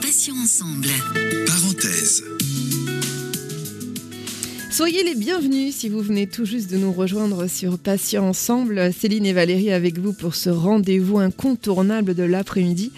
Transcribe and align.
Passions 0.00 0.34
ensemble. 0.42 0.88
Parenthèse. 1.46 2.22
Soyez 4.76 5.02
les 5.04 5.14
bienvenus 5.14 5.74
si 5.74 5.88
vous 5.88 6.02
venez 6.02 6.26
tout 6.26 6.44
juste 6.44 6.70
de 6.70 6.76
nous 6.76 6.92
rejoindre 6.92 7.46
sur 7.46 7.78
Patients 7.78 8.28
Ensemble. 8.28 8.92
Céline 8.92 9.24
et 9.24 9.32
Valérie 9.32 9.72
avec 9.72 9.98
vous 9.98 10.12
pour 10.12 10.34
ce 10.34 10.50
rendez-vous 10.50 11.18
incontournable 11.18 12.14
de 12.14 12.24
l'après-midi 12.24 12.92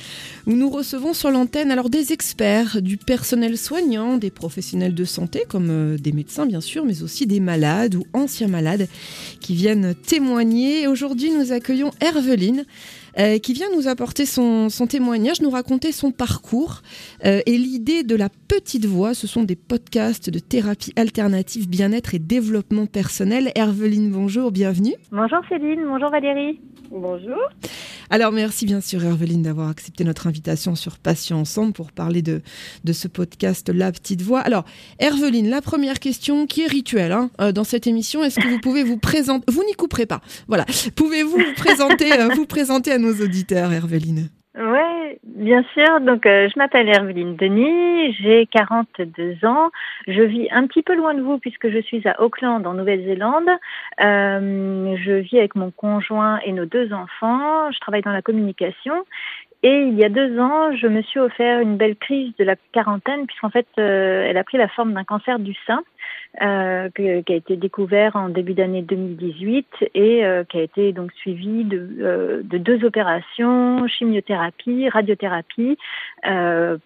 où 0.48 0.54
nous 0.54 0.70
recevons 0.70 1.12
sur 1.12 1.30
l'antenne 1.30 1.70
alors 1.70 1.88
des 1.90 2.12
experts, 2.12 2.82
du 2.82 2.96
personnel 2.96 3.56
soignant, 3.56 4.16
des 4.16 4.30
professionnels 4.30 4.94
de 4.94 5.04
santé 5.04 5.44
comme 5.46 5.68
euh, 5.70 5.98
des 5.98 6.10
médecins 6.10 6.46
bien 6.46 6.60
sûr, 6.60 6.84
mais 6.84 7.02
aussi 7.02 7.26
des 7.26 7.38
malades 7.38 7.94
ou 7.94 8.04
anciens 8.12 8.48
malades 8.48 8.88
qui 9.40 9.54
viennent 9.54 9.94
témoigner. 9.94 10.88
Aujourd'hui, 10.88 11.30
nous 11.30 11.52
accueillons 11.52 11.92
Herveline. 12.00 12.64
Euh, 13.18 13.38
qui 13.38 13.52
vient 13.52 13.66
nous 13.74 13.88
apporter 13.88 14.26
son, 14.26 14.68
témoignage, 14.88 15.40
nous 15.40 15.50
raconter 15.50 15.90
son 15.90 16.12
parcours. 16.12 16.82
Euh, 17.24 17.40
et 17.46 17.58
l'idée 17.58 18.04
de 18.04 18.14
la 18.14 18.28
petite 18.28 18.86
voix, 18.86 19.12
ce 19.12 19.26
sont 19.26 19.42
des 19.42 19.56
podcasts 19.56 20.30
de 20.30 20.38
thérapie 20.38 20.92
alternative, 20.94 21.68
bien-être 21.68 22.14
et 22.14 22.20
développement 22.20 22.86
personnel. 22.86 23.50
Herveline, 23.56 24.10
bonjour, 24.10 24.52
bienvenue. 24.52 24.94
Bonjour 25.10 25.40
Céline, 25.48 25.80
bonjour 25.84 26.10
Valérie. 26.10 26.60
Bonjour. 26.90 27.38
Alors 28.10 28.32
merci 28.32 28.64
bien 28.64 28.80
sûr 28.80 29.04
Herveline 29.04 29.42
d'avoir 29.42 29.68
accepté 29.68 30.02
notre 30.02 30.26
invitation 30.26 30.74
sur 30.74 30.98
Patients 30.98 31.40
Ensemble 31.40 31.74
pour 31.74 31.92
parler 31.92 32.22
de, 32.22 32.40
de 32.84 32.92
ce 32.94 33.06
podcast 33.06 33.68
La 33.68 33.92
Petite 33.92 34.22
Voix. 34.22 34.40
Alors 34.40 34.64
Herveline, 34.98 35.50
la 35.50 35.60
première 35.60 35.98
question 36.00 36.46
qui 36.46 36.62
est 36.62 36.66
rituelle 36.66 37.12
hein, 37.12 37.30
euh, 37.40 37.52
dans 37.52 37.64
cette 37.64 37.86
émission, 37.86 38.24
est-ce 38.24 38.40
que 38.40 38.48
vous 38.48 38.60
pouvez 38.60 38.82
vous 38.82 38.96
présenter 38.96 39.44
Vous 39.52 39.62
n'y 39.64 39.74
couperez 39.74 40.06
pas. 40.06 40.22
Voilà. 40.46 40.64
Pouvez-vous 40.96 41.36
vous 41.36 41.54
présenter, 41.56 42.10
vous 42.34 42.46
présenter 42.46 42.92
à 42.92 42.98
nos 43.08 43.24
auditeurs, 43.24 43.72
Herveline 43.72 44.28
oui, 44.60 45.18
bien 45.22 45.62
sûr. 45.72 46.00
Donc, 46.00 46.26
euh, 46.26 46.48
je 46.52 46.58
m'appelle 46.58 46.88
Herveline 46.88 47.36
Denis, 47.36 48.12
j'ai 48.14 48.44
42 48.46 49.44
ans. 49.44 49.70
Je 50.08 50.20
vis 50.22 50.48
un 50.50 50.66
petit 50.66 50.82
peu 50.82 50.96
loin 50.96 51.14
de 51.14 51.20
vous 51.22 51.38
puisque 51.38 51.70
je 51.70 51.78
suis 51.78 52.08
à 52.08 52.20
Auckland, 52.20 52.66
en 52.66 52.74
Nouvelle-Zélande. 52.74 53.48
Euh, 54.00 54.96
je 54.96 55.12
vis 55.12 55.38
avec 55.38 55.54
mon 55.54 55.70
conjoint 55.70 56.40
et 56.44 56.50
nos 56.50 56.64
deux 56.64 56.92
enfants. 56.92 57.70
Je 57.70 57.78
travaille 57.78 58.02
dans 58.02 58.10
la 58.10 58.22
communication. 58.22 58.94
Et 59.64 59.82
il 59.82 59.94
y 59.94 60.04
a 60.04 60.08
deux 60.08 60.38
ans, 60.38 60.72
je 60.76 60.86
me 60.86 61.02
suis 61.02 61.18
offert 61.18 61.60
une 61.60 61.76
belle 61.76 61.96
crise 61.96 62.32
de 62.38 62.44
la 62.44 62.54
quarantaine 62.72 63.26
puisqu'en 63.26 63.50
fait, 63.50 63.66
euh, 63.78 64.24
elle 64.28 64.36
a 64.36 64.44
pris 64.44 64.56
la 64.56 64.68
forme 64.68 64.92
d'un 64.92 65.02
cancer 65.02 65.40
du 65.40 65.54
sein 65.66 65.82
euh, 66.42 66.88
qui 66.94 67.08
a 67.08 67.36
été 67.36 67.56
découvert 67.56 68.14
en 68.14 68.28
début 68.28 68.54
d'année 68.54 68.82
2018 68.82 69.66
et 69.94 70.24
euh, 70.24 70.44
qui 70.44 70.58
a 70.58 70.62
été 70.62 70.92
donc 70.92 71.10
suivi 71.12 71.64
de, 71.64 71.88
euh, 72.00 72.42
de 72.44 72.58
deux 72.58 72.84
opérations, 72.84 73.88
chimiothérapie, 73.88 74.88
radiothérapie, 74.88 75.76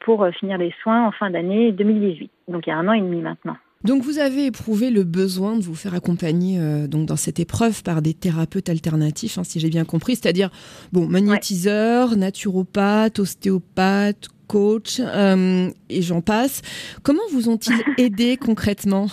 pour 0.00 0.26
finir 0.38 0.56
les 0.56 0.72
soins 0.82 1.06
en 1.06 1.10
fin 1.10 1.28
d'année 1.28 1.72
2018. 1.72 2.30
Donc 2.48 2.66
il 2.66 2.70
y 2.70 2.72
a 2.72 2.78
un 2.78 2.88
an 2.88 2.92
et 2.92 3.00
demi 3.00 3.20
maintenant. 3.20 3.56
Donc 3.84 4.02
vous 4.02 4.19
avez 4.19 4.47
éprouvé 4.47 4.91
le 4.91 5.05
besoin 5.05 5.56
de 5.56 5.62
vous 5.62 5.75
faire 5.75 5.94
accompagner 5.94 6.58
donc 6.88 7.06
dans 7.06 7.16
cette 7.16 7.41
épreuve 7.41 7.83
par 7.83 8.02
des 8.02 8.14
thérapeutes 8.14 8.69
alternatifs, 8.69 9.39
hein, 9.39 9.44
si 9.44 9.58
j'ai 9.61 9.69
bien 9.69 9.84
compris, 9.84 10.16
c'est-à-dire 10.16 10.50
bon 10.92 11.06
magnétiseur, 11.06 12.16
naturopathe, 12.16 13.19
ostéopathe, 13.19 14.28
coach 14.48 15.00
et 15.00 16.02
j'en 16.02 16.20
passe. 16.20 16.62
Comment 17.02 17.22
vous 17.33 17.48
ont-ils 17.48 17.83
aidé 17.98 18.36
concrètement? 18.36 19.06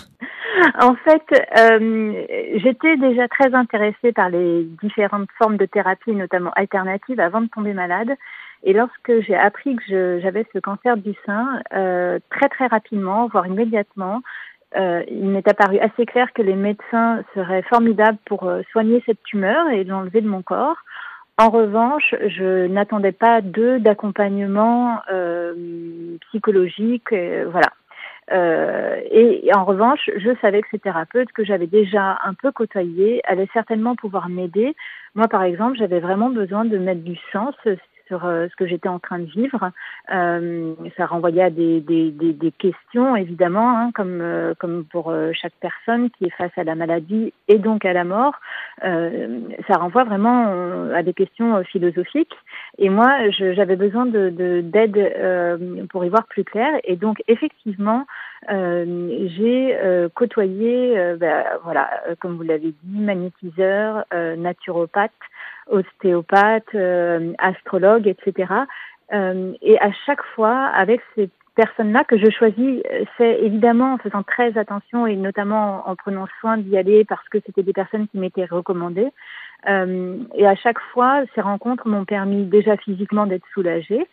En 0.78 0.94
fait, 0.94 1.22
euh, 1.58 2.24
j'étais 2.56 2.96
déjà 2.96 3.28
très 3.28 3.54
intéressée 3.54 4.12
par 4.12 4.28
les 4.28 4.64
différentes 4.82 5.28
formes 5.38 5.56
de 5.56 5.66
thérapie, 5.66 6.12
notamment 6.12 6.50
alternatives, 6.54 7.20
avant 7.20 7.40
de 7.40 7.48
tomber 7.48 7.72
malade. 7.72 8.10
Et 8.62 8.72
lorsque 8.72 9.20
j'ai 9.20 9.36
appris 9.36 9.76
que 9.76 10.20
j'avais 10.20 10.46
ce 10.52 10.58
cancer 10.58 10.96
du 10.96 11.14
sein, 11.24 11.62
euh, 11.72 12.18
très 12.30 12.48
très 12.48 12.66
rapidement, 12.66 13.26
voire 13.28 13.46
immédiatement, 13.46 14.20
euh, 14.76 15.02
il 15.08 15.26
m'est 15.26 15.48
apparu 15.48 15.78
assez 15.78 16.06
clair 16.06 16.32
que 16.32 16.42
les 16.42 16.54
médecins 16.54 17.22
seraient 17.34 17.62
formidables 17.62 18.18
pour 18.26 18.44
euh, 18.44 18.62
soigner 18.70 19.02
cette 19.04 19.22
tumeur 19.24 19.68
et 19.70 19.84
l'enlever 19.84 20.20
de 20.20 20.28
mon 20.28 20.42
corps. 20.42 20.76
En 21.38 21.48
revanche, 21.48 22.14
je 22.28 22.66
n'attendais 22.66 23.12
pas 23.12 23.40
d'eux 23.40 23.80
d'accompagnement 23.80 25.00
euh, 25.10 25.54
psychologique, 26.28 27.12
voilà. 27.12 27.70
Euh, 28.32 29.00
et, 29.10 29.50
en 29.54 29.64
revanche, 29.64 30.08
je 30.16 30.30
savais 30.40 30.62
que 30.62 30.68
ces 30.70 30.78
thérapeutes 30.78 31.32
que 31.32 31.44
j'avais 31.44 31.66
déjà 31.66 32.18
un 32.24 32.34
peu 32.34 32.52
côtoyés 32.52 33.22
allaient 33.24 33.48
certainement 33.52 33.96
pouvoir 33.96 34.28
m'aider. 34.28 34.76
Moi, 35.14 35.26
par 35.26 35.42
exemple, 35.42 35.76
j'avais 35.76 36.00
vraiment 36.00 36.30
besoin 36.30 36.64
de 36.64 36.78
mettre 36.78 37.02
du 37.02 37.16
sens 37.32 37.54
sur 38.10 38.24
euh, 38.24 38.48
ce 38.50 38.56
que 38.56 38.66
j'étais 38.66 38.88
en 38.88 38.98
train 38.98 39.20
de 39.20 39.26
vivre. 39.26 39.70
Euh, 40.12 40.74
ça 40.96 41.06
renvoyait 41.06 41.44
à 41.44 41.50
des, 41.50 41.80
des, 41.80 42.10
des, 42.10 42.32
des 42.32 42.50
questions, 42.50 43.14
évidemment, 43.14 43.78
hein, 43.78 43.92
comme, 43.94 44.20
euh, 44.20 44.52
comme 44.58 44.84
pour 44.84 45.14
chaque 45.32 45.54
personne 45.60 46.10
qui 46.10 46.24
est 46.24 46.36
face 46.36 46.50
à 46.56 46.64
la 46.64 46.74
maladie 46.74 47.32
et 47.46 47.58
donc 47.58 47.84
à 47.84 47.92
la 47.92 48.04
mort. 48.04 48.34
ça 48.82 49.74
renvoie 49.74 50.04
vraiment 50.04 50.90
à 50.92 51.02
des 51.02 51.14
questions 51.14 51.62
philosophiques. 51.64 52.36
Et 52.78 52.88
moi, 52.88 53.30
j'avais 53.30 53.76
besoin 53.76 54.06
de 54.06 54.30
d'aide 54.60 54.98
pour 55.90 56.04
y 56.04 56.08
voir 56.08 56.24
plus 56.26 56.44
clair. 56.44 56.70
Et 56.84 56.96
donc, 56.96 57.22
effectivement, 57.28 58.06
j'ai 58.48 59.78
côtoyé, 60.14 61.14
ben, 61.20 61.44
voilà, 61.64 61.90
comme 62.20 62.36
vous 62.36 62.42
l'avez 62.42 62.72
dit, 62.82 63.00
magnétiseur, 63.00 64.04
naturopathe, 64.12 65.22
ostéopathe, 65.70 66.74
euh, 66.74 67.32
astrologue, 67.38 68.06
etc. 68.06 68.52
Euh, 69.12 69.52
et 69.62 69.78
à 69.80 69.90
chaque 70.06 70.22
fois, 70.34 70.66
avec 70.66 71.00
ces 71.14 71.28
personnes-là 71.56 72.04
que 72.04 72.16
je 72.16 72.30
choisis, 72.30 72.82
c'est 73.18 73.40
évidemment 73.42 73.94
en 73.94 73.98
faisant 73.98 74.22
très 74.22 74.56
attention 74.56 75.06
et 75.06 75.16
notamment 75.16 75.88
en 75.88 75.96
prenant 75.96 76.26
soin 76.40 76.56
d'y 76.56 76.76
aller 76.76 77.04
parce 77.04 77.28
que 77.28 77.38
c'était 77.44 77.62
des 77.62 77.72
personnes 77.72 78.08
qui 78.08 78.18
m'étaient 78.18 78.46
recommandées. 78.46 79.10
Euh, 79.68 80.16
et 80.34 80.46
à 80.46 80.54
chaque 80.54 80.80
fois, 80.92 81.22
ces 81.34 81.40
rencontres 81.40 81.86
m'ont 81.86 82.04
permis 82.04 82.44
déjà 82.44 82.76
physiquement 82.76 83.26
d'être 83.26 83.46
soulagée, 83.52 84.06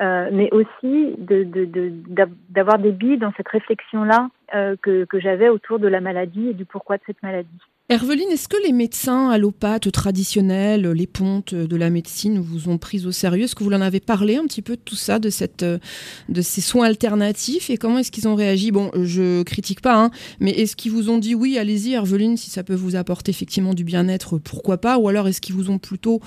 euh, 0.00 0.30
mais 0.32 0.50
aussi 0.52 1.14
d'avoir 1.18 2.78
de, 2.78 2.84
de, 2.84 2.88
des 2.88 2.92
billes 2.92 3.18
dans 3.18 3.32
cette 3.36 3.48
réflexion-là 3.48 4.28
euh, 4.54 4.76
que, 4.82 5.04
que 5.04 5.20
j'avais 5.20 5.48
autour 5.48 5.78
de 5.78 5.88
la 5.88 6.00
maladie 6.00 6.48
et 6.48 6.54
du 6.54 6.64
pourquoi 6.64 6.96
de 6.96 7.02
cette 7.06 7.22
maladie. 7.22 7.60
Herveline, 7.90 8.30
est-ce 8.32 8.48
que 8.48 8.56
les 8.66 8.72
médecins 8.72 9.28
allopathes 9.28 9.92
traditionnels, 9.92 10.90
les 10.92 11.06
pontes 11.06 11.54
de 11.54 11.76
la 11.76 11.90
médecine 11.90 12.38
vous 12.38 12.70
ont 12.70 12.78
pris 12.78 13.04
au 13.04 13.12
sérieux? 13.12 13.44
Est-ce 13.44 13.54
que 13.54 13.62
vous 13.62 13.74
en 13.74 13.82
avez 13.82 14.00
parlé 14.00 14.36
un 14.36 14.44
petit 14.44 14.62
peu 14.62 14.76
de 14.76 14.80
tout 14.80 14.94
ça, 14.94 15.18
de 15.18 15.28
ces 15.28 16.60
soins 16.62 16.86
alternatifs? 16.86 17.68
Et 17.68 17.76
comment 17.76 17.98
est-ce 17.98 18.10
qu'ils 18.10 18.26
ont 18.26 18.36
réagi? 18.36 18.72
Bon, 18.72 18.90
je 18.94 19.42
critique 19.42 19.82
pas, 19.82 20.02
hein, 20.02 20.10
mais 20.40 20.52
est-ce 20.52 20.76
qu'ils 20.76 20.92
vous 20.92 21.10
ont 21.10 21.18
dit 21.18 21.34
oui, 21.34 21.58
allez-y 21.58 21.92
Herveline, 21.92 22.38
si 22.38 22.48
ça 22.48 22.64
peut 22.64 22.74
vous 22.74 22.96
apporter 22.96 23.30
effectivement 23.30 23.74
du 23.74 23.84
bien-être, 23.84 24.38
pourquoi 24.38 24.78
pas? 24.78 24.96
Ou 24.96 25.10
alors 25.10 25.28
est-ce 25.28 25.42
qu'ils 25.42 25.54
vous 25.54 25.70
ont 25.70 25.78
plutôt 25.78 26.20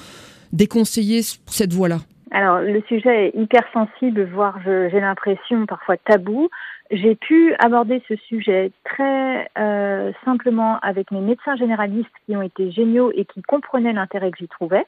déconseillé 0.54 1.22
cette 1.48 1.74
voie-là? 1.74 2.02
Alors, 2.30 2.60
le 2.60 2.84
sujet 2.90 3.30
est 3.30 3.40
hyper 3.40 3.64
sensible, 3.74 4.30
voire 4.32 4.60
j'ai 4.64 5.00
l'impression 5.00 5.66
parfois 5.66 5.96
tabou. 5.98 6.50
J'ai 6.92 7.16
pu 7.16 7.54
aborder 7.60 8.02
ce 8.08 8.16
sujet 8.16 8.72
très 8.86 9.50
euh, 9.58 10.12
simplement 10.24 10.80
avec 10.82 11.12
mes 11.12 11.20
médecins 11.20 11.56
généralistes 11.56 12.14
qui 12.26 12.36
ont 12.36 12.42
été 12.42 12.72
géniaux 12.72 13.12
et 13.14 13.26
qui 13.26 13.42
comprenaient 13.42 13.94
l'intérêt 13.94 14.32
que 14.32 14.38
j'y 14.38 14.48
trouvais, 14.48 14.86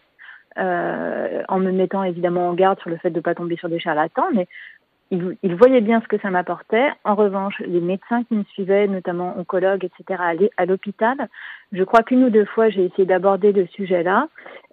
euh, 0.57 1.43
en 1.49 1.59
me 1.59 1.71
mettant 1.71 2.03
évidemment 2.03 2.49
en 2.49 2.53
garde 2.53 2.79
sur 2.79 2.89
le 2.89 2.97
fait 2.97 3.09
de 3.09 3.17
ne 3.17 3.21
pas 3.21 3.35
tomber 3.35 3.57
sur 3.57 3.67
des 3.67 3.79
charlatans, 3.79 4.27
mais 4.33 4.47
ils, 5.11 5.55
voyaient 5.55 5.81
bien 5.81 6.01
ce 6.01 6.07
que 6.07 6.19
ça 6.19 6.29
m'apportait. 6.29 6.89
En 7.03 7.15
revanche, 7.15 7.59
les 7.65 7.81
médecins 7.81 8.23
qui 8.25 8.35
me 8.35 8.43
suivaient, 8.43 8.87
notamment 8.87 9.37
oncologues, 9.39 9.83
etc., 9.83 10.21
à 10.55 10.65
l'hôpital, 10.65 11.27
je 11.71 11.83
crois 11.83 12.03
qu'une 12.03 12.23
ou 12.23 12.29
deux 12.29 12.45
fois, 12.45 12.69
j'ai 12.69 12.85
essayé 12.85 13.05
d'aborder 13.05 13.51
le 13.51 13.65
sujet-là, 13.67 14.27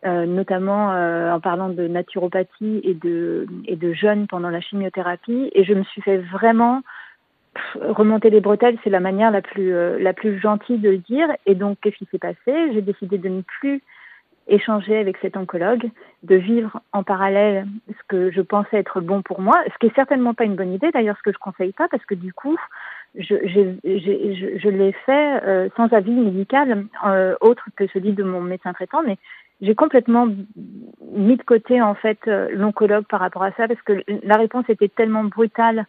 euh, 0.05 0.27
notamment 0.27 0.93
euh, 0.93 1.33
en 1.33 1.41
parlant 1.41 1.71
de 1.71 1.89
naturopathie 1.89 2.81
et 2.85 2.95
de, 2.95 3.47
et 3.67 3.77
de 3.77 3.95
jeunes 3.95 4.27
pendant 4.27 4.51
la 4.51 4.61
chimiothérapie, 4.61 5.51
et 5.55 5.65
je 5.65 5.73
me 5.73 5.85
suis 5.85 6.03
fait 6.03 6.19
vraiment 6.19 6.83
remonter 7.81 8.31
les 8.31 8.41
bretelles, 8.41 8.79
c'est 8.83 8.91
la 8.91 9.01
manière 9.01 9.31
la 9.31 9.43
plus, 9.43 9.75
euh, 9.75 10.39
gentille 10.39 10.79
de 10.79 10.97
dire. 10.97 11.29
Et 11.47 11.55
donc, 11.55 11.79
qu'est-ce 11.81 11.97
qui 11.97 12.09
s'est 12.11 12.19
passé? 12.19 12.73
J'ai 12.73 12.83
décidé 12.83 13.19
de 13.19 13.29
ne 13.29 13.43
plus 13.43 13.83
échanger 14.49 14.97
avec 14.97 15.17
cet 15.19 15.37
oncologue, 15.37 15.91
de 16.23 16.37
vivre 16.37 16.81
en 16.93 17.03
parallèle 17.03 17.67
ce 17.89 18.03
que 18.07 18.31
je 18.31 18.41
pensais 18.41 18.77
être 18.79 19.01
bon 19.01 19.21
pour 19.21 19.41
moi, 19.41 19.61
ce 19.73 19.79
qui 19.81 19.87
est 19.87 19.95
certainement 19.97 20.35
pas 20.35 20.45
une 20.45 20.55
bonne 20.55 20.73
idée, 20.73 20.93
d'ailleurs 20.93 21.17
ce 21.17 21.23
que 21.23 21.33
je 21.33 21.39
conseille 21.39 21.73
pas, 21.73 21.89
parce 21.89 22.05
que 22.05 22.15
du 22.15 22.33
coup, 22.33 22.57
je, 23.17 24.69
l'ai 24.69 24.93
fait 25.05 25.43
euh, 25.45 25.69
sans 25.77 25.93
avis 25.93 26.13
médical 26.13 26.87
euh, 27.07 27.35
autre 27.41 27.65
que 27.75 27.89
celui 27.89 28.13
de 28.13 28.23
mon 28.23 28.41
médecin 28.41 28.73
traitant, 28.73 29.03
mais 29.05 29.19
j'ai 29.61 29.75
complètement 29.75 30.29
mis 31.13 31.37
de 31.37 31.43
côté 31.43 31.83
en 31.83 31.95
fait 31.95 32.21
l'oncologue 32.27 33.07
par 33.07 33.19
rapport 33.19 33.43
à 33.43 33.51
ça, 33.53 33.67
parce 33.67 33.83
que 33.83 34.05
la 34.23 34.37
réponse 34.37 34.67
était 34.69 34.89
tellement 34.89 35.25
brutale 35.25 35.87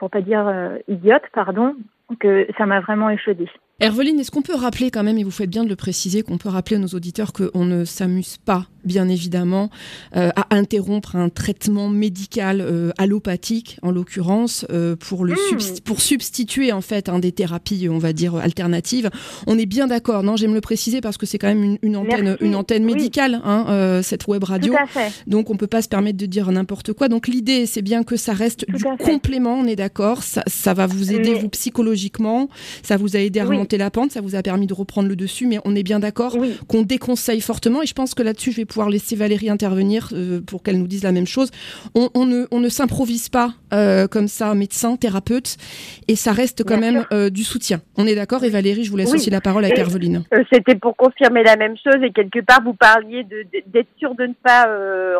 pour 0.00 0.08
pas 0.08 0.22
dire 0.22 0.48
euh, 0.48 0.78
idiote, 0.88 1.24
pardon, 1.34 1.76
que 2.18 2.48
ça 2.56 2.64
m'a 2.64 2.80
vraiment 2.80 3.10
échaudé. 3.10 3.46
Herveline, 3.80 4.20
est-ce 4.20 4.30
qu'on 4.30 4.42
peut 4.42 4.54
rappeler 4.54 4.90
quand 4.90 5.02
même, 5.02 5.16
et 5.18 5.24
vous 5.24 5.30
faites 5.30 5.50
bien 5.50 5.64
de 5.64 5.68
le 5.68 5.76
préciser, 5.76 6.22
qu'on 6.22 6.38
peut 6.38 6.48
rappeler 6.50 6.76
à 6.76 6.78
nos 6.78 6.88
auditeurs 6.88 7.32
qu'on 7.32 7.64
ne 7.64 7.84
s'amuse 7.84 8.36
pas 8.44 8.66
bien 8.82 9.08
évidemment, 9.10 9.68
euh, 10.16 10.30
à 10.36 10.54
interrompre 10.56 11.14
un 11.14 11.28
traitement 11.28 11.90
médical 11.90 12.62
euh, 12.62 12.92
allopathique, 12.96 13.78
en 13.82 13.90
l'occurrence, 13.90 14.64
euh, 14.70 14.96
pour 14.96 15.24
le 15.26 15.34
Hmm. 15.34 15.58
pour 15.84 16.00
substituer 16.00 16.72
en 16.72 16.80
fait 16.80 17.08
un 17.10 17.18
des 17.18 17.30
thérapies, 17.32 17.88
on 17.90 17.98
va 17.98 18.12
dire 18.14 18.36
alternatives. 18.36 19.10
On 19.46 19.58
est 19.58 19.66
bien 19.66 19.86
d'accord, 19.86 20.22
non 20.22 20.36
J'aime 20.36 20.54
le 20.54 20.60
préciser 20.62 21.00
parce 21.02 21.18
que 21.18 21.26
c'est 21.26 21.36
quand 21.38 21.48
même 21.48 21.62
une, 21.62 21.78
une 21.82 21.96
antenne, 21.96 22.24
Merci. 22.24 22.44
une 22.44 22.54
antenne 22.54 22.84
Oui. 22.86 22.94
médicale, 22.94 23.40
hein, 23.44 23.66
euh, 23.68 24.02
cette 24.02 24.26
web 24.28 24.44
radio. 24.44 24.72
Tout 24.72 24.78
à 24.82 24.86
fait. 24.86 25.12
Donc 25.26 25.50
on 25.50 25.56
peut 25.56 25.66
pas 25.66 25.82
se 25.82 25.88
permettre 25.88 26.16
de 26.18 26.26
dire 26.26 26.50
n'importe 26.50 26.92
quoi. 26.94 27.08
Donc 27.08 27.28
l'idée, 27.28 27.66
c'est 27.66 27.82
bien 27.82 28.02
que 28.02 28.16
ça 28.16 28.32
reste 28.32 28.64
Tout 28.66 28.76
du 28.76 28.84
complément, 28.98 29.54
on 29.58 29.66
est 29.66 29.76
d'accord. 29.76 30.22
Ça, 30.22 30.42
ça 30.46 30.72
va 30.72 30.86
vous 30.86 31.12
aider 31.12 31.32
Mais- 31.34 31.38
vous 31.40 31.48
psychologiquement, 31.50 32.48
ça 32.82 32.96
vous 32.96 33.14
a 33.16 33.20
aidé 33.20 33.40
à 33.40 33.44
Oui. 33.46 33.56
remonter 33.56 33.69
la 33.76 33.90
pente, 33.90 34.12
ça 34.12 34.20
vous 34.20 34.34
a 34.34 34.42
permis 34.42 34.66
de 34.66 34.74
reprendre 34.74 35.08
le 35.08 35.16
dessus. 35.16 35.46
Mais 35.46 35.58
on 35.64 35.74
est 35.74 35.82
bien 35.82 36.00
d'accord 36.00 36.36
Oui. 36.38 36.54
qu'on 36.68 36.82
déconseille 36.82 37.40
fortement. 37.40 37.82
Et 37.82 37.86
je 37.86 37.94
pense 37.94 38.14
que 38.14 38.22
là-dessus, 38.22 38.52
je 38.52 38.56
vais 38.58 38.64
pouvoir 38.64 38.88
laisser 38.90 39.16
Valérie 39.16 39.50
intervenir 39.50 40.08
euh, 40.12 40.40
pour 40.40 40.62
qu'elle 40.62 40.78
nous 40.78 40.86
dise 40.86 41.02
la 41.02 41.12
même 41.12 41.26
chose. 41.26 41.50
On, 41.94 42.08
on 42.14 42.26
ne, 42.26 42.46
on 42.50 42.60
ne 42.60 42.68
s'improvise 42.68 43.28
pas 43.28 43.54
euh, 43.72 44.06
comme 44.06 44.28
ça, 44.28 44.54
médecin, 44.54 44.96
thérapeute, 44.96 45.56
et 46.08 46.16
ça 46.16 46.32
reste 46.32 46.64
quand 46.64 46.78
Bien 46.78 46.92
même 46.92 47.06
euh, 47.12 47.30
du 47.30 47.44
soutien. 47.44 47.80
On 47.96 48.06
est 48.06 48.14
d'accord. 48.14 48.44
Et 48.44 48.48
Valérie, 48.50 48.84
je 48.84 48.90
vous 48.90 48.96
laisse 48.96 49.10
Oui. 49.10 49.16
aussi 49.16 49.30
la 49.30 49.40
parole 49.40 49.64
avec 49.64 49.78
Herveline. 49.78 50.24
C'était 50.52 50.74
pour 50.74 50.96
confirmer 50.96 51.42
la 51.42 51.56
même 51.56 51.76
chose 51.76 52.02
et 52.02 52.10
quelque 52.12 52.40
part 52.40 52.60
vous 52.64 52.74
parliez 52.74 53.24
d'être 53.24 53.88
sûr 53.98 54.14
de 54.14 54.24
ne 54.26 54.32
pas 54.42 54.66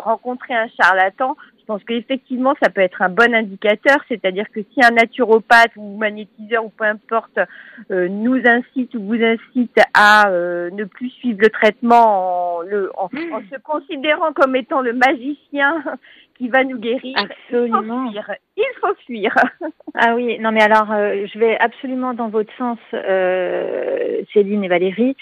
rencontrer 0.01 0.53
un 0.53 0.67
charlatan. 0.79 1.35
Je 1.71 1.77
pense 1.77 1.83
qu'effectivement 1.85 2.53
ça 2.61 2.69
peut 2.69 2.81
être 2.81 3.01
un 3.01 3.09
bon 3.09 3.33
indicateur, 3.33 3.97
c'est-à-dire 4.09 4.45
que 4.53 4.59
si 4.73 4.83
un 4.83 4.91
naturopathe 4.91 5.71
ou 5.77 5.97
magnétiseur 5.97 6.65
ou 6.65 6.69
peu 6.69 6.83
importe 6.83 7.39
euh, 7.91 8.09
nous 8.09 8.41
incite 8.45 8.93
ou 8.95 9.03
vous 9.03 9.23
incite 9.23 9.79
à 9.93 10.29
euh, 10.29 10.69
ne 10.71 10.83
plus 10.83 11.09
suivre 11.11 11.39
le 11.41 11.49
traitement 11.49 12.57
en, 12.57 12.61
le, 12.61 12.91
en, 12.97 13.05
en 13.05 13.41
se 13.49 13.57
considérant 13.63 14.33
comme 14.33 14.55
étant 14.57 14.81
le 14.81 14.91
magicien 14.91 15.81
qui 16.37 16.49
va 16.49 16.63
nous 16.65 16.77
guérir, 16.77 17.15
Absolument. 17.17 18.09
il 18.11 18.17
faut 18.17 18.23
fuir. 18.23 18.35
Il 18.57 18.71
faut 18.81 18.95
fuir. 19.05 19.35
Ah 19.93 20.15
oui, 20.15 20.39
non 20.39 20.51
mais 20.51 20.63
alors 20.63 20.89
euh, 20.91 21.25
je 21.31 21.37
vais 21.37 21.57
absolument 21.59 22.13
dans 22.13 22.29
votre 22.29 22.51
sens, 22.57 22.79
Céline 24.33 24.63
et 24.63 24.67
Valérie. 24.69 25.15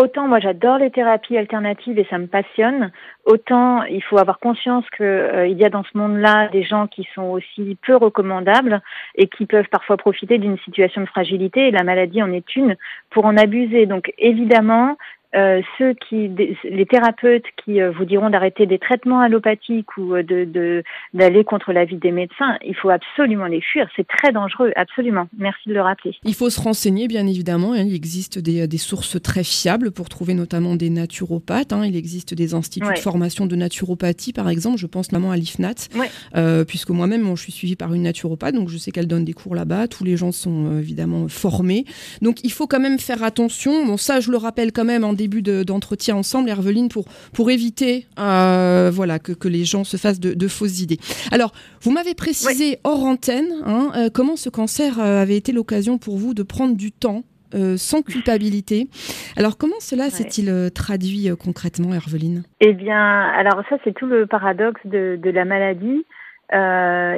Autant 0.00 0.28
moi 0.28 0.40
j'adore 0.40 0.78
les 0.78 0.90
thérapies 0.90 1.36
alternatives 1.36 1.98
et 1.98 2.06
ça 2.08 2.16
me 2.16 2.26
passionne, 2.26 2.90
autant 3.26 3.82
il 3.82 4.02
faut 4.02 4.16
avoir 4.16 4.38
conscience 4.38 4.86
que 4.96 5.04
euh, 5.04 5.46
il 5.46 5.58
y 5.58 5.64
a 5.64 5.68
dans 5.68 5.84
ce 5.84 5.98
monde-là 5.98 6.48
des 6.48 6.62
gens 6.62 6.86
qui 6.86 7.06
sont 7.14 7.24
aussi 7.24 7.76
peu 7.86 7.96
recommandables 7.96 8.80
et 9.16 9.26
qui 9.26 9.44
peuvent 9.44 9.68
parfois 9.70 9.98
profiter 9.98 10.38
d'une 10.38 10.56
situation 10.60 11.02
de 11.02 11.06
fragilité 11.06 11.68
et 11.68 11.70
la 11.70 11.82
maladie 11.82 12.22
en 12.22 12.32
est 12.32 12.56
une 12.56 12.76
pour 13.10 13.26
en 13.26 13.36
abuser. 13.36 13.84
Donc 13.84 14.14
évidemment, 14.16 14.96
euh, 15.36 15.60
ceux 15.78 15.94
qui, 15.94 16.28
des- 16.28 16.56
les 16.64 16.86
thérapeutes 16.86 17.44
qui 17.64 17.80
euh, 17.80 17.90
vous 17.92 18.04
diront 18.04 18.30
d'arrêter 18.30 18.66
des 18.66 18.78
traitements 18.78 19.20
allopathiques 19.20 19.96
ou 19.96 20.14
euh, 20.14 20.22
de 20.22 20.44
de- 20.44 20.82
d'aller 21.14 21.44
contre 21.44 21.72
l'avis 21.72 21.96
des 21.96 22.10
médecins, 22.12 22.56
il 22.64 22.74
faut 22.74 22.90
absolument 22.90 23.46
les 23.46 23.60
fuir. 23.60 23.88
C'est 23.96 24.06
très 24.06 24.32
dangereux, 24.32 24.72
absolument. 24.76 25.28
Merci 25.38 25.68
de 25.68 25.74
le 25.74 25.82
rappeler. 25.82 26.14
Il 26.24 26.34
faut 26.34 26.50
se 26.50 26.60
renseigner, 26.60 27.06
bien 27.08 27.26
évidemment. 27.26 27.72
hein. 27.72 27.84
Il 27.86 27.94
existe 27.94 28.38
des, 28.38 28.66
des 28.66 28.78
sources 28.78 29.20
très 29.22 29.44
fiables 29.44 29.90
pour 29.92 30.08
trouver 30.08 30.34
notamment 30.34 30.74
des 30.76 30.90
naturopathes. 30.90 31.72
hein. 31.72 31.84
Il 31.86 31.96
existe 31.96 32.34
des 32.34 32.54
instituts 32.54 32.86
Ouais. 32.86 32.94
de 32.94 32.98
formation 32.98 33.46
de 33.46 33.56
naturopathie, 33.56 34.32
par 34.32 34.48
exemple. 34.48 34.78
Je 34.78 34.86
pense 34.86 35.12
notamment 35.12 35.30
à 35.32 35.36
l'IFNAT, 35.36 35.88
Ouais. 35.96 36.64
puisque 36.64 36.90
moi-même, 36.90 37.22
moi, 37.22 37.34
je 37.36 37.42
suis 37.42 37.52
suivie 37.52 37.76
par 37.76 37.92
une 37.94 38.02
naturopathe, 38.02 38.54
donc 38.54 38.68
je 38.68 38.76
sais 38.78 38.90
qu'elle 38.90 39.06
donne 39.06 39.24
des 39.24 39.32
cours 39.32 39.54
là-bas. 39.54 39.88
Tous 39.88 40.04
les 40.04 40.16
gens 40.16 40.32
sont 40.32 40.78
évidemment 40.78 41.28
formés. 41.28 41.84
Donc 42.22 42.42
il 42.44 42.50
faut 42.52 42.66
quand 42.66 42.80
même 42.80 42.98
faire 42.98 43.22
attention. 43.22 43.86
Bon, 43.86 43.96
ça, 43.96 44.20
je 44.20 44.30
le 44.30 44.36
rappelle 44.36 44.72
quand 44.72 44.84
même 44.84 45.04
en 45.04 45.12
début 45.20 45.42
de- 45.42 45.62
d'entretien 45.62 46.16
ensemble, 46.16 46.48
Herveline, 46.50 46.88
pour, 46.88 47.04
pour 47.34 47.50
éviter 47.50 48.06
euh, 48.18 48.90
voilà, 48.92 49.18
que, 49.18 49.32
que 49.32 49.48
les 49.48 49.64
gens 49.64 49.84
se 49.84 49.96
fassent 49.96 50.20
de, 50.20 50.32
de 50.34 50.48
fausses 50.48 50.80
idées. 50.80 50.98
Alors, 51.30 51.52
vous 51.82 51.90
m'avez 51.92 52.14
précisé 52.14 52.78
hors 52.84 53.04
antenne 53.04 53.50
hein, 53.66 53.90
euh, 53.96 54.08
comment 54.12 54.36
ce 54.36 54.48
cancer 54.50 54.98
euh, 54.98 55.22
avait 55.22 55.36
été 55.36 55.52
l'occasion 55.52 55.98
pour 55.98 56.16
vous 56.16 56.32
de 56.34 56.42
prendre 56.42 56.74
du 56.76 56.90
temps 56.92 57.22
euh, 57.54 57.76
sans 57.76 58.02
culpabilité. 58.02 58.88
Alors, 59.36 59.58
comment 59.58 59.80
cela 59.80 60.08
s'est-il 60.08 60.48
euh, 60.48 60.70
traduit 60.70 61.28
euh, 61.28 61.34
concrètement, 61.36 61.92
Herveline? 61.92 62.44
Eh 62.60 62.72
bien, 62.72 62.96
alors 63.40 63.62
ça, 63.68 63.76
c'est 63.84 63.92
tout 63.94 64.06
le 64.06 64.26
paradoxe 64.26 64.80
de, 64.84 65.18
de 65.22 65.30
la 65.30 65.44
maladie. 65.44 66.04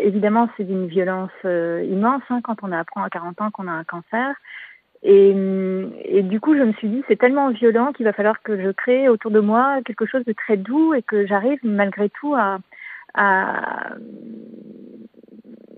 Évidemment, 0.05 0.48
c'est 0.56 0.64
d'une 0.64 0.87
violence 0.88 1.31
immense 1.44 2.22
hein, 2.31 2.40
quand 2.44 2.56
on 2.62 2.72
apprend 2.72 3.02
à 3.02 3.08
40 3.10 3.40
ans 3.40 3.50
qu'on 3.50 3.66
a 3.69 3.72
un 3.72 3.84
cancer. 3.84 4.34
Et, 5.04 6.22
du 6.22 6.38
coup, 6.40 6.56
je 6.56 6.62
me 6.62 6.72
suis 6.75 6.88
dit, 6.88 7.02
c'est 7.08 7.19
tellement 7.19 7.50
violent 7.50 7.93
qu'il 7.93 8.04
va 8.04 8.12
falloir 8.12 8.40
que 8.43 8.60
je 8.60 8.70
crée 8.70 9.08
autour 9.08 9.31
de 9.31 9.40
moi 9.40 9.81
quelque 9.84 10.06
chose 10.06 10.25
de 10.25 10.32
très 10.32 10.56
doux 10.56 10.94
et 10.94 11.02
que 11.02 11.26
j'arrive 11.26 11.58
malgré 11.64 12.08
tout 12.08 12.34
à, 12.34 12.58
à, 13.14 13.94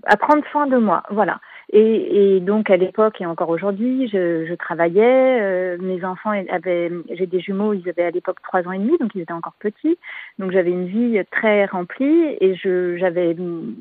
à 0.05 0.17
prendre 0.17 0.45
soin 0.51 0.67
de 0.67 0.77
moi. 0.77 1.03
Voilà. 1.09 1.39
Et, 1.77 2.35
et 2.35 2.39
donc 2.39 2.69
à 2.69 2.77
l'époque 2.77 3.19
et 3.19 3.25
encore 3.25 3.49
aujourd'hui, 3.49 4.07
je, 4.07 4.45
je 4.45 4.53
travaillais. 4.55 5.41
euh, 5.41 5.77
mes 5.81 6.05
enfants 6.05 6.31
avaient, 6.49 6.89
j'ai 7.11 7.25
des 7.25 7.41
jumeaux, 7.41 7.73
ils 7.73 7.89
avaient 7.89 8.05
à 8.05 8.11
l'époque 8.11 8.41
trois 8.41 8.65
ans 8.65 8.71
et 8.71 8.79
demi, 8.79 8.97
donc 8.97 9.13
ils 9.13 9.21
étaient 9.21 9.33
encore 9.33 9.55
petits. 9.59 9.97
Donc 10.39 10.51
j'avais 10.51 10.71
une 10.71 10.85
vie 10.85 11.19
très 11.31 11.65
remplie 11.65 12.37
et 12.39 12.55
je, 12.55 12.95
j'avais 12.95 13.35
hum, 13.37 13.75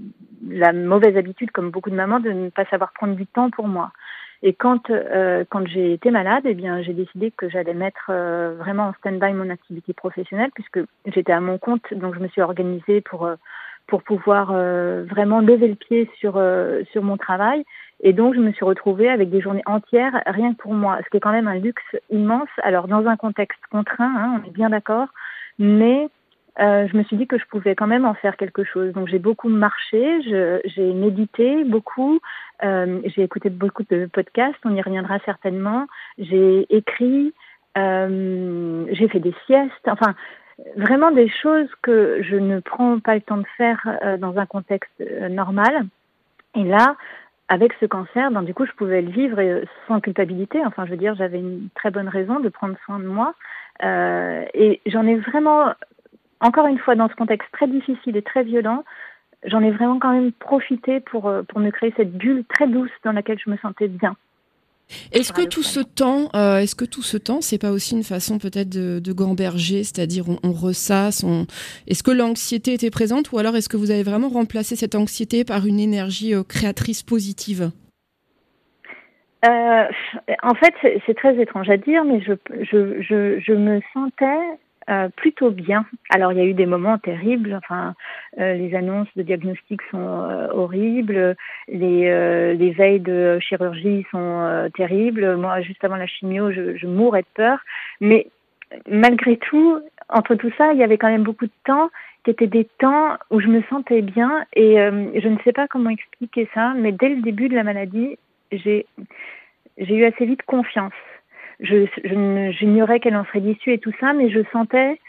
la 0.49 0.73
mauvaise 0.73 1.17
habitude, 1.17 1.53
comme 1.53 1.71
beaucoup 1.71 1.91
de 1.91 1.95
mamans, 1.95 2.19
de 2.19 2.31
ne 2.31 2.49
pas 2.51 2.65
savoir 2.65 2.93
prendre 2.95 3.15
du 3.15 3.27
temps 3.29 3.51
pour 3.51 3.69
moi. 3.69 3.93
Et 4.43 4.55
quand 4.55 4.91
euh, 4.91 5.45
quand 5.49 5.65
j'ai 5.69 5.93
été 5.93 6.11
malade, 6.11 6.43
eh 6.47 6.55
bien 6.55 6.83
j'ai 6.83 6.95
décidé 6.95 7.31
que 7.31 7.49
j'allais 7.49 7.75
mettre 7.75 8.07
euh, 8.11 8.57
vraiment 8.59 8.89
en 8.89 8.93
stand-by 8.95 9.33
mon 9.35 9.51
activité 9.51 9.93
professionnelle 9.95 10.51
puisque 10.53 10.81
j'étais 11.07 11.33
à 11.33 11.41
mon 11.41 11.59
compte, 11.59 11.95
donc 11.95 12.17
je 12.17 12.21
me 12.21 12.27
suis 12.29 12.43
organisée 12.43 13.01
pour 13.03 13.25
euh, 13.25 13.37
pour 13.87 14.03
pouvoir 14.03 14.51
euh, 14.53 15.05
vraiment 15.09 15.41
lever 15.41 15.69
le 15.69 15.75
pied 15.75 16.11
sur 16.19 16.35
euh, 16.37 16.83
sur 16.93 17.03
mon 17.03 17.17
travail. 17.17 17.65
Et 18.05 18.13
donc 18.13 18.35
je 18.35 18.41
me 18.41 18.53
suis 18.53 18.67
retrouvée 18.67 19.09
avec 19.09 19.31
des 19.31 19.41
journées 19.41 19.63
entières 19.65 20.23
rien 20.27 20.53
que 20.53 20.59
pour 20.59 20.75
moi, 20.75 20.99
ce 21.03 21.11
qui 21.11 21.17
est 21.17 21.21
quand 21.21 21.33
même 21.33 21.49
un 21.49 21.59
luxe 21.59 21.83
immense. 22.11 22.51
Alors 22.63 22.87
dans 22.87 23.07
un 23.07 23.17
contexte 23.17 23.61
contraint, 23.71 24.15
hein, 24.17 24.41
on 24.41 24.47
est 24.47 24.53
bien 24.53 24.69
d'accord, 24.69 25.09
mais 25.59 26.09
euh, 26.61 26.87
je 26.87 26.97
me 26.97 27.03
suis 27.05 27.17
dit 27.17 27.27
que 27.27 27.39
je 27.39 27.47
pouvais 27.47 27.75
quand 27.75 27.87
même 27.87 28.05
en 28.05 28.13
faire 28.13 28.37
quelque 28.37 28.63
chose. 28.63 28.93
Donc 28.93 29.09
j'ai 29.09 29.19
beaucoup 29.19 29.49
marché, 29.49 30.21
j'ai 30.23 30.93
médité 30.93 31.65
beaucoup, 31.65 32.21
euh, 32.63 33.01
j'ai 33.07 33.23
écouté 33.23 33.49
beaucoup 33.49 33.85
de 33.89 34.07
podcasts, 34.13 34.61
on 34.67 34.75
y 34.75 34.83
reviendra 34.83 35.19
certainement. 35.25 35.87
J'ai 36.19 36.67
écrit, 36.69 37.33
euh, 37.79 38.85
j'ai 38.93 39.09
fait 39.09 39.21
des 39.21 39.35
siestes, 39.47 39.89
enfin 39.89 40.15
vraiment 40.77 41.11
des 41.11 41.29
choses 41.29 41.69
que 41.83 42.21
je 42.23 42.37
ne 42.37 42.61
prends 42.61 43.01
pas 43.01 43.15
le 43.15 43.23
temps 43.23 43.39
de 43.39 43.47
faire 43.57 43.99
dans 44.21 44.37
un 44.37 44.47
contexte 44.47 45.03
normal. 45.31 45.87
Et 46.55 46.63
là, 46.63 46.97
avec 47.49 47.73
ce 47.81 47.87
cancer, 47.87 48.31
ben, 48.31 48.43
du 48.43 48.55
coup, 48.55 48.67
je 48.67 48.73
pouvais 48.73 49.03
le 49.03 49.11
vivre 49.11 49.39
euh, 49.41 49.65
sans 49.87 50.01
culpabilité. 50.01 50.65
Enfin, 50.65 50.87
je 50.87 50.91
veux 50.93 50.97
dire, 50.97 51.15
j'avais 51.15 51.39
une 51.39 51.69
très 51.75 51.91
bonne 51.91 52.09
raison 52.09 52.41
de 52.41 52.49
prendre 52.49 52.77
soin 52.85 52.99
de 52.99 53.07
moi. 53.07 53.35
Euh, 53.83 54.45
et 54.55 54.81
j'en 54.87 55.07
ai 55.07 55.17
vraiment, 55.17 55.73
encore 56.41 56.67
une 56.67 56.79
fois, 56.79 56.95
dans 56.95 57.09
ce 57.09 57.15
contexte 57.15 57.51
très 57.53 57.67
difficile 57.67 58.17
et 58.17 58.23
très 58.23 58.45
violent, 58.45 58.85
j'en 59.45 59.61
ai 59.63 59.71
vraiment 59.71 59.99
quand 59.99 60.13
même 60.13 60.33
profité 60.33 61.01
pour, 61.01 61.29
euh, 61.29 61.43
pour 61.43 61.61
me 61.61 61.71
créer 61.71 61.93
cette 61.97 62.17
bulle 62.17 62.45
très 62.47 62.67
douce 62.67 62.91
dans 63.05 63.13
laquelle 63.13 63.39
je 63.45 63.51
me 63.51 63.57
sentais 63.59 63.89
bien. 63.89 64.17
Est-ce 65.13 65.33
que 65.33 65.43
tout 65.43 65.63
ce 65.63 65.81
temps, 65.81 66.29
euh, 66.35 66.59
est-ce 66.59 66.75
que 66.75 66.85
tout 66.85 67.03
ce 67.03 67.17
temps, 67.17 67.41
c'est 67.41 67.59
pas 67.59 67.71
aussi 67.71 67.95
une 67.95 68.05
façon 68.05 68.39
peut-être 68.39 68.69
de, 68.69 69.01
de 69.01 69.13
gamberger, 69.13 69.83
c'est-à-dire 69.83 70.29
on, 70.29 70.39
on 70.43 70.53
ressasse, 70.53 71.25
on... 71.25 71.47
est-ce 71.87 72.03
que 72.03 72.11
l'anxiété 72.11 72.75
était 72.75 72.91
présente 72.91 73.33
ou 73.33 73.39
alors 73.39 73.57
est-ce 73.57 73.69
que 73.69 73.77
vous 73.77 73.91
avez 73.91 74.03
vraiment 74.03 74.29
remplacé 74.29 74.77
cette 74.77 74.95
anxiété 74.95 75.45
par 75.45 75.67
une 75.67 75.81
énergie 75.81 76.35
euh, 76.35 76.43
créatrice 76.43 77.03
positive? 77.03 77.71
Euh, 79.47 79.85
en 80.43 80.55
fait, 80.55 80.75
c'est- 80.81 81.15
très 81.15 81.41
étrange 81.41 81.69
à 81.69 81.77
dire, 81.77 82.05
mais 82.05 82.21
je, 82.23 82.33
je, 82.63 83.03
je, 83.03 83.41
je 83.41 83.53
me 83.53 83.81
sentais 83.93 84.59
euh, 84.91 85.09
plutôt 85.17 85.51
bien. 85.51 85.87
Alors, 86.11 86.33
il 86.33 86.39
y 86.39 86.41
a 86.41 86.45
eu 86.45 86.53
des 86.53 86.67
moments 86.67 86.99
terribles. 86.99 87.55
Enfin, 87.55 87.95
euh, 88.39 88.55
les 88.55 88.75
annonces 88.75 89.09
de 89.17 89.23
diagnostic 89.23 89.81
sont 89.91 89.99
euh, 89.99 90.49
horribles. 90.53 91.37
Les, 91.69 92.55
les 92.55 92.71
veilles 92.73 93.01
de 93.01 93.39
chirurgie 93.41 94.05
sont 94.11 94.71
terribles. 94.75 95.37
Moi, 95.37 95.63
juste 95.63 95.83
avant 95.85 95.97
la 95.97 96.07
chimio, 96.07 96.53
je, 96.53 96.77
je 96.77 96.87
mourais 96.87 97.23
de 97.23 97.27
peur. 97.35 97.59
Mais 98.01 98.27
malgré 98.89 99.37
tout, 99.39 99.81
entre 100.09 100.35
tout 100.35 100.51
ça, 100.59 100.73
il 100.73 100.79
y 100.79 100.85
avait 100.85 100.99
quand 100.99 101.11
même 101.11 101.23
beaucoup 101.23 101.47
de 101.47 101.53
temps 101.65 101.91
qui 102.25 102.31
étaient 102.31 102.47
des 102.47 102.69
temps 102.79 103.17
où 103.31 103.41
je 103.41 103.49
me 103.49 103.63
sentais 103.71 104.03
bien. 104.03 104.45
Et 104.55 104.77
je 104.77 105.29
ne 105.29 105.39
sais 105.45 105.53
pas 105.53 105.67
comment 105.67 105.91
expliquer 105.91 106.49
ça, 106.53 106.75
mais 106.77 106.93
dès 106.93 107.09
le 107.09 107.23
début 107.23 107.49
de 107.49 107.55
la 107.55 107.65
maladie, 107.65 108.19
j'ai 108.53 108.87
j'ai 109.79 109.95
eu 109.97 110.05
assez 110.05 110.27
vite 110.27 110.43
confiance. 110.43 110.93
Je, 111.61 111.87
j'ignorais 112.59 113.01
qu'elle 113.01 113.17
en 113.17 113.25
serait 113.25 113.41
l'issue 113.41 113.73
et 113.73 113.79
tout 113.79 113.93
ça, 114.01 114.13
mais 114.13 114.31
je 114.31 114.41
sentais, 114.53 115.01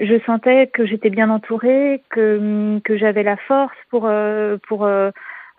je 0.00 0.18
sentais 0.24 0.68
que 0.68 0.86
j'étais 0.86 1.10
bien 1.10 1.30
entourée, 1.30 2.02
que, 2.10 2.78
que 2.84 2.96
j'avais 2.96 3.22
la 3.22 3.36
force 3.36 3.76
pour, 3.90 4.06
euh, 4.06 4.56
pour 4.68 4.84
euh, 4.84 5.10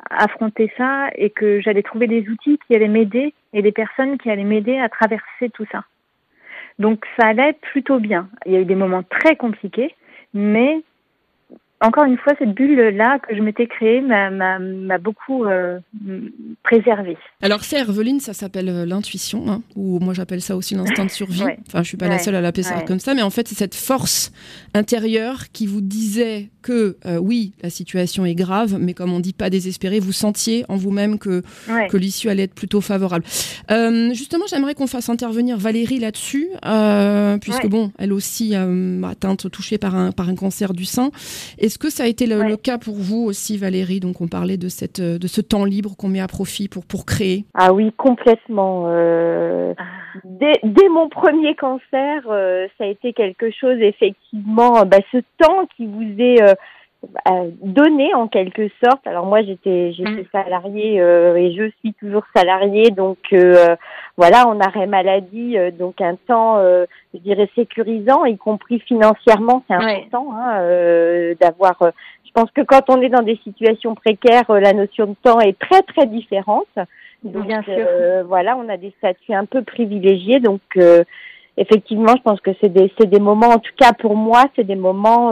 affronter 0.10 0.72
ça 0.78 1.10
et 1.16 1.30
que 1.30 1.62
j'allais 1.62 1.84
trouver 1.84 2.08
des 2.08 2.28
outils 2.30 2.60
qui 2.68 2.76
allaient 2.76 2.88
m'aider 2.88 3.34
et 3.54 3.62
des 3.62 3.72
personnes 3.72 4.18
qui 4.18 4.30
allaient 4.30 4.44
m'aider 4.44 4.78
à 4.80 4.90
traverser 4.90 5.50
tout 5.54 5.66
ça. 5.72 5.84
Donc 6.80 7.06
ça 7.20 7.28
allait 7.28 7.54
plutôt 7.54 8.00
bien. 8.00 8.28
Il 8.46 8.54
y 8.54 8.56
a 8.56 8.60
eu 8.60 8.66
des 8.66 8.76
moments 8.76 9.04
très 9.04 9.36
compliqués, 9.36 9.96
mais 10.34 10.82
encore 11.84 12.06
une 12.06 12.18
fois, 12.18 12.32
cette 12.40 12.54
bulle-là 12.56 13.20
que 13.20 13.36
je 13.36 13.42
m'étais 13.42 13.68
créée 13.68 14.00
m'a 14.00 14.98
beaucoup 15.00 15.44
euh, 15.44 15.80
préservée. 16.64 17.18
Alors, 17.42 17.66
c'est 17.66 17.78
Herveline, 17.78 18.22
ça 18.22 18.34
s'appelle 18.34 18.70
euh, 18.70 18.86
l'intuition, 18.86 19.44
hein, 19.50 19.62
ou 19.76 20.00
moi 20.00 20.14
j'appelle 20.14 20.42
ça 20.42 20.56
aussi 20.56 20.76
l'instinct 20.76 21.06
de 21.06 21.12
survie. 21.12 21.44
Enfin, 21.68 21.84
je 21.84 21.88
suis 21.88 21.98
pas 21.98 22.08
la 22.08 22.20
seule 22.20 22.36
à 22.36 22.42
l'appeler 22.42 22.64
ça 22.64 22.82
comme 22.82 23.00
ça, 23.00 23.14
mais 23.14 23.22
en 23.22 23.30
fait, 23.30 23.48
c'est 23.48 23.56
cette 23.56 23.76
force 23.76 24.32
intérieure 24.74 25.52
qui 25.52 25.66
vous 25.66 25.82
disait 25.82 26.50
que 26.62 26.98
euh, 27.06 27.18
oui, 27.18 27.54
la 27.62 27.70
situation 27.70 28.26
est 28.26 28.36
grave, 28.36 28.78
mais 28.80 28.94
comme 28.94 29.12
on 29.12 29.20
dit 29.20 29.34
pas 29.34 29.50
désespéré, 29.50 30.00
vous 30.00 30.12
sentiez 30.14 30.66
en 30.70 30.78
vous-même 30.78 31.20
que, 31.20 31.42
que 31.90 31.98
l'issue 31.98 32.30
allait 32.30 32.44
être 32.44 32.56
plutôt 32.56 32.80
favorable. 32.80 33.26
justement, 34.14 34.46
j'aimerais 34.50 34.76
qu'on 34.76 34.88
fasse 34.88 35.10
intervenir 35.10 35.58
Valérie 35.58 36.00
là-dessus, 36.00 36.48
puisque 37.42 37.68
bon, 37.68 37.92
elle 37.98 38.14
aussi 38.14 38.56
atteinte, 38.56 39.50
touchée 39.52 39.78
par 39.78 39.96
un, 39.96 40.12
par 40.12 40.30
un 40.30 40.36
cancer 40.36 40.74
du 40.74 40.86
sein. 40.86 41.12
Est-ce 41.74 41.80
que 41.80 41.90
ça 41.90 42.04
a 42.04 42.06
été 42.06 42.28
le, 42.28 42.56
cas 42.56 42.78
pour 42.78 42.94
vous 42.94 43.24
aussi, 43.26 43.58
Valérie 43.58 44.00
Donc, 44.00 44.22
on 44.22 44.28
parlait 44.28 44.58
de, 44.58 44.70
cette, 44.70 45.02
de 45.02 45.28
ce 45.28 45.42
temps 45.42 45.66
libre 45.66 45.98
qu'on 45.98 46.08
met 46.08 46.22
à 46.22 46.28
profit 46.28 46.70
pour, 46.70 46.86
pour 46.86 47.04
créer? 47.04 47.46
Ah 47.56 47.74
oui, 47.74 47.92
complètement. 47.98 48.84
Euh, 48.90 49.74
ah. 49.80 49.84
dès, 50.24 50.90
mon 50.92 51.10
premier 51.10 51.56
cancer, 51.56 52.28
euh, 52.30 52.68
ça 52.78 52.84
a 52.84 52.88
été 52.88 53.14
quelque 53.14 53.50
chose, 53.50 53.82
effectivement, 53.82 54.86
bah, 54.86 55.00
ce 55.12 55.18
temps 55.40 55.66
qui 55.76 55.88
vous 55.88 56.14
est 56.20 56.44
euh, 56.44 56.54
donné 57.62 58.14
en 58.14 58.28
quelque 58.28 58.70
sorte. 58.84 59.06
Alors 59.06 59.26
moi, 59.26 59.42
j'étais 59.44 59.92
j'étais 59.94 60.24
mm. 60.24 60.26
salariée 60.32 60.96
et 60.96 61.54
je 61.56 61.70
suis 61.80 61.94
toujours 61.94 62.24
salariée, 62.36 62.92
donc 62.92 63.18
voilà, 64.16 64.48
en 64.48 64.60
arrêt 64.60 64.86
maladie, 64.86 65.58
euh, 65.58 65.72
donc 65.72 66.00
un 66.00 66.16
temps, 66.16 66.58
euh, 66.58 66.86
je 67.14 67.20
dirais, 67.20 67.50
sécurisant, 67.56 68.26
y 68.26 68.38
compris 68.38 68.80
financièrement, 68.80 69.64
c'est 69.68 69.74
important 69.74 70.32
hein, 70.34 70.60
euh, 70.60 71.34
d'avoir. 71.42 71.76
je 71.82 72.32
pense 72.32 72.52
que 72.52 72.62
quand 72.62 72.90
on 72.90 73.02
est 73.02 73.10
dans 73.10 73.24
des 73.24 73.40
situations 73.44 73.96
précaires, 73.96 74.46
la 74.50 74.74
notion 74.74 75.08
de 75.08 75.16
temps 75.24 75.40
est 75.40 75.58
très 75.58 75.82
très 75.82 76.06
différente. 76.06 76.68
Donc, 77.24 77.48
Bien 77.48 77.64
sûr. 77.64 77.88
voilà, 78.28 78.58
on 78.58 78.68
a 78.68 78.76
des 78.76 78.94
statuts 78.98 79.34
un 79.34 79.46
peu 79.46 79.64
privilégiés, 79.64 80.42
donc 80.42 80.62
effectivement, 81.56 82.14
je 82.18 82.22
pense 82.22 82.42
que 82.42 82.52
c'est 82.60 82.68
des 82.68 82.92
c'est 83.00 83.10
des 83.10 83.22
moments, 83.22 83.48
en 83.48 83.60
tout 83.60 83.72
cas 83.78 83.94
pour 83.94 84.18
moi, 84.18 84.44
c'est 84.56 84.66
des 84.66 84.76
moments 84.76 85.32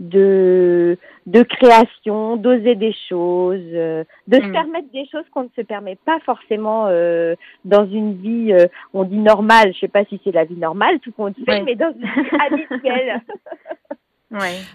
de, 0.00 0.98
de 1.26 1.42
création, 1.42 2.36
d'oser 2.36 2.74
des 2.74 2.94
choses, 3.08 3.60
euh, 3.72 4.04
de 4.28 4.36
se 4.36 4.46
mm. 4.46 4.52
permettre 4.52 4.92
des 4.92 5.06
choses 5.06 5.24
qu'on 5.32 5.44
ne 5.44 5.48
se 5.56 5.62
permet 5.62 5.96
pas 6.04 6.18
forcément 6.20 6.86
euh, 6.88 7.34
dans 7.64 7.86
une 7.86 8.14
vie, 8.14 8.52
euh, 8.52 8.66
on 8.92 9.04
dit 9.04 9.18
normale, 9.18 9.72
je 9.74 9.80
sais 9.80 9.88
pas 9.88 10.04
si 10.04 10.20
c'est 10.24 10.32
la 10.32 10.44
vie 10.44 10.56
normale, 10.56 11.00
tout 11.00 11.12
compte 11.12 11.36
fait, 11.44 11.62
mais 11.62 11.74
dans 11.74 11.92
une 11.92 12.22
vie 12.22 12.30
habituelle. 12.38 13.22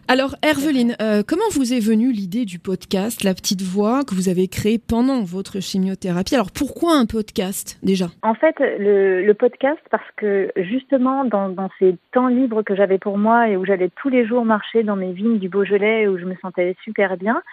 Alors, 0.08 0.36
Herveline, 0.42 0.96
euh, 1.02 1.24
comment 1.28 1.44
vous 1.52 1.74
est 1.74 1.86
venue 1.86 2.12
l'idée 2.12 2.46
du 2.46 2.58
podcast 2.58 3.24
La 3.24 3.34
Petite 3.34 3.62
Voix 3.62 4.04
que 4.08 4.16
vous 4.16 4.30
avez 4.30 4.48
créé 4.48 4.80
pendant 4.80 5.24
votre 5.24 5.60
chimiothérapie? 5.60 6.36
Alors, 6.36 6.52
pourquoi 6.52 6.96
un 6.96 7.06
podcast 7.06 7.78
déjà? 7.84 8.06
En 8.24 8.34
fait, 8.34 8.56
le, 8.60 9.32
podcast, 9.34 9.82
parce 9.90 10.10
que 10.16 10.52
justement, 10.56 11.26
dans, 11.26 11.70
ces 11.80 11.98
temps 12.14 12.28
libres 12.28 12.64
que 12.64 12.76
j'avais 12.76 12.98
pour 12.98 13.18
moi 13.18 13.50
et 13.50 13.58
où 13.58 13.66
j'allais 13.66 13.92
tous 14.02 14.10
les 14.10 14.26
jours 14.26 14.46
marcher 14.46 14.84
dans 14.84 14.96
mes 14.96 15.12
vignes 15.12 15.40
du 15.40 15.50
Beaujolais 15.50 16.08
où 16.08 16.18
je 16.18 16.26
me 16.26 16.36
sentais 16.42 16.76
super 16.84 17.18
bien, 17.18 17.44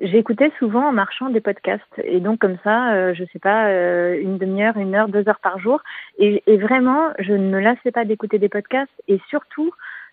j'écoutais 0.00 0.52
souvent 0.58 0.88
en 0.88 0.92
marchant 0.92 1.30
des 1.30 1.40
podcasts. 1.40 2.00
Et 2.04 2.20
donc, 2.20 2.38
comme 2.38 2.58
ça, 2.62 2.92
euh, 2.92 3.14
je 3.14 3.24
sais 3.32 3.40
pas, 3.40 3.66
euh, 3.66 4.20
une 4.20 4.38
demi-heure, 4.38 4.76
une 4.76 4.94
heure, 4.94 5.08
deux 5.08 5.28
heures 5.28 5.40
par 5.42 5.58
jour. 5.58 5.82
Et, 6.18 6.44
et 6.46 6.58
vraiment, 6.58 7.08
je 7.18 7.32
ne 7.32 7.50
me 7.50 7.58
lassais 7.58 7.90
pas 7.90 8.04
d'écouter 8.04 8.38
des 8.38 8.48
podcasts 8.48 8.92
et 9.08 9.20
surtout, 9.28 9.72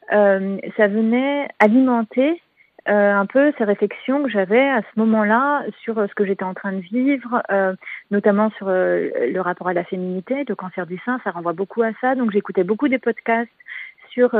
ça 0.10 0.88
venait 0.88 1.48
alimenter 1.60 2.42
euh, 2.90 3.14
un 3.14 3.26
peu 3.26 3.52
ces 3.58 3.66
réflexions 3.66 4.24
que 4.24 4.30
j'avais 4.30 4.70
à 4.70 4.82
ce 4.82 5.00
moment-là 5.00 5.64
sur 5.84 5.98
euh, 5.98 6.08
ce 6.08 6.16
que 6.16 6.26
j'étais 6.26 6.46
en 6.46 6.54
train 6.54 6.72
de 6.72 6.80
vivre, 6.80 7.42
euh, 7.52 7.74
notamment 8.12 8.50
sur 8.52 8.70
euh, 8.70 9.10
le 9.30 9.42
rapport 9.42 9.68
à 9.68 9.74
la 9.74 9.84
féminité, 9.84 10.46
le 10.48 10.56
cancer 10.56 10.86
du 10.86 10.98
sein, 11.04 11.20
ça 11.26 11.32
renvoie 11.32 11.52
beaucoup 11.52 11.82
à 11.82 11.92
ça. 12.00 12.16
Donc 12.16 12.32
j'écoutais 12.32 12.64
beaucoup 12.64 12.88
des 12.88 13.00
podcasts 13.00 13.50
sur 14.10 14.32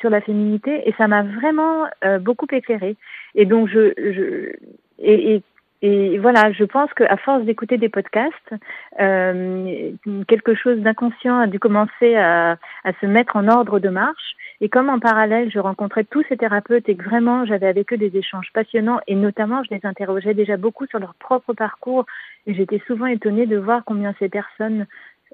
sur 0.00 0.10
la 0.10 0.20
féminité 0.20 0.86
et 0.86 0.92
ça 0.98 1.08
m'a 1.08 1.22
vraiment 1.22 1.86
beaucoup 2.20 2.46
éclairé. 2.50 2.96
Et 3.34 3.46
donc 3.46 3.68
je, 3.68 3.94
je 3.96 4.52
et, 4.98 5.34
et 5.34 5.42
et 5.80 6.18
voilà, 6.18 6.50
je 6.52 6.64
pense 6.64 6.92
qu'à 6.94 7.16
force 7.18 7.44
d'écouter 7.44 7.78
des 7.78 7.88
podcasts, 7.88 8.52
euh, 9.00 9.92
quelque 10.26 10.54
chose 10.54 10.78
d'inconscient 10.78 11.38
a 11.38 11.46
dû 11.46 11.60
commencer 11.60 12.16
à, 12.16 12.56
à, 12.82 12.92
se 13.00 13.06
mettre 13.06 13.36
en 13.36 13.46
ordre 13.46 13.78
de 13.78 13.88
marche. 13.88 14.34
Et 14.60 14.68
comme 14.68 14.88
en 14.88 14.98
parallèle, 14.98 15.50
je 15.50 15.58
rencontrais 15.60 16.04
tous 16.04 16.24
ces 16.28 16.36
thérapeutes 16.36 16.88
et 16.88 16.96
que 16.96 17.04
vraiment 17.04 17.44
j'avais 17.44 17.68
avec 17.68 17.92
eux 17.92 17.96
des 17.96 18.16
échanges 18.16 18.50
passionnants 18.52 18.98
et 19.06 19.14
notamment 19.14 19.62
je 19.62 19.74
les 19.74 19.80
interrogeais 19.84 20.34
déjà 20.34 20.56
beaucoup 20.56 20.86
sur 20.86 20.98
leur 20.98 21.14
propre 21.14 21.52
parcours 21.54 22.06
et 22.46 22.54
j'étais 22.54 22.82
souvent 22.86 23.06
étonnée 23.06 23.46
de 23.46 23.56
voir 23.56 23.84
combien 23.84 24.14
ces 24.18 24.28
personnes 24.28 24.86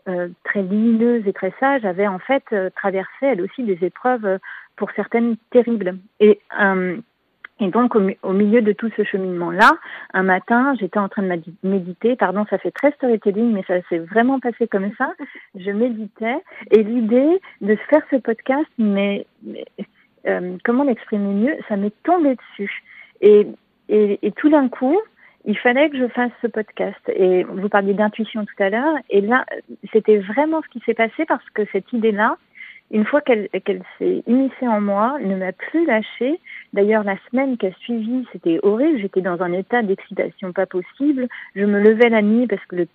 euh, 0.08 0.28
très 0.44 0.62
lumineuses 0.62 1.26
et 1.26 1.32
très 1.32 1.54
sages 1.58 1.86
avaient 1.86 2.06
en 2.06 2.18
fait 2.18 2.44
euh, 2.52 2.68
traversé 2.76 3.10
elles 3.22 3.40
aussi 3.40 3.62
des 3.62 3.78
épreuves 3.82 4.26
euh, 4.26 4.38
pour 4.76 4.90
certaines 4.90 5.36
terribles. 5.50 5.96
Et 6.20 6.40
et 7.60 7.68
donc, 7.68 7.94
au, 7.94 8.32
milieu 8.32 8.62
de 8.62 8.72
tout 8.72 8.90
ce 8.96 9.04
cheminement-là, 9.04 9.70
un 10.12 10.24
matin, 10.24 10.74
j'étais 10.80 10.98
en 10.98 11.08
train 11.08 11.22
de 11.22 11.40
méditer. 11.62 12.16
Pardon, 12.16 12.44
ça 12.50 12.58
fait 12.58 12.72
très 12.72 12.90
storytelling, 12.92 13.52
mais 13.52 13.62
ça 13.68 13.80
s'est 13.88 13.98
vraiment 13.98 14.40
passé 14.40 14.66
comme 14.66 14.90
ça. 14.98 15.12
Je 15.54 15.70
méditais 15.70 16.36
et 16.72 16.82
l'idée 16.82 17.40
de 17.60 17.76
faire 17.88 18.02
ce 18.10 18.16
podcast, 18.16 18.68
mais, 18.76 19.26
euh, 20.26 20.56
comment 20.64 20.82
l'exprimer 20.82 21.32
mieux 21.32 21.56
Ça 21.68 21.76
m'est 21.76 21.94
tombé 22.02 22.34
dessus. 22.34 22.82
Et, 23.20 23.46
et, 23.88 24.18
et 24.22 24.32
tout 24.32 24.50
d'un 24.50 24.68
coup, 24.68 24.98
il 25.44 25.56
fallait 25.56 25.90
que 25.90 25.98
je 25.98 26.08
fasse 26.08 26.32
ce 26.42 26.48
podcast. 26.48 27.00
Et 27.14 27.44
vous 27.44 27.68
parliez 27.68 27.94
d'intuition 27.94 28.44
tout 28.44 28.62
à 28.62 28.70
l'heure. 28.70 28.96
Et 29.10 29.20
là, 29.20 29.44
c'était 29.92 30.18
vraiment 30.18 30.60
ce 30.62 30.68
qui 30.70 30.80
s'est 30.84 30.94
passé 30.94 31.24
parce 31.26 31.48
que 31.50 31.62
cette 31.70 31.92
idée-là, 31.92 32.36
une 32.90 33.04
fois 33.04 33.20
qu'elle 33.22 33.48
s'est 33.98 34.22
immiscée 34.26 34.68
en 34.68 34.80
moi, 34.80 35.16
elle 35.20 35.28
ne 35.28 35.36
m'a 35.36 35.52
plus 35.52 35.86
lâchée. 35.86 36.38
D'ailleurs, 36.72 37.02
la 37.02 37.16
semaine 37.30 37.56
qui 37.56 37.66
a 37.66 37.72
suivi, 37.80 38.26
c'était 38.32 38.60
horrible. 38.62 38.98
J'étais 39.00 39.22
dans 39.22 39.40
un 39.42 39.52
état 39.52 39.82
d'excitation 39.82 40.52
pas 40.52 40.66
possible. 40.66 41.28
Je 41.56 41.64
me 41.64 41.80
levais 41.80 42.10
la 42.10 42.22
nuit 42.22 42.46
parce 42.46 42.64
que 42.66 42.86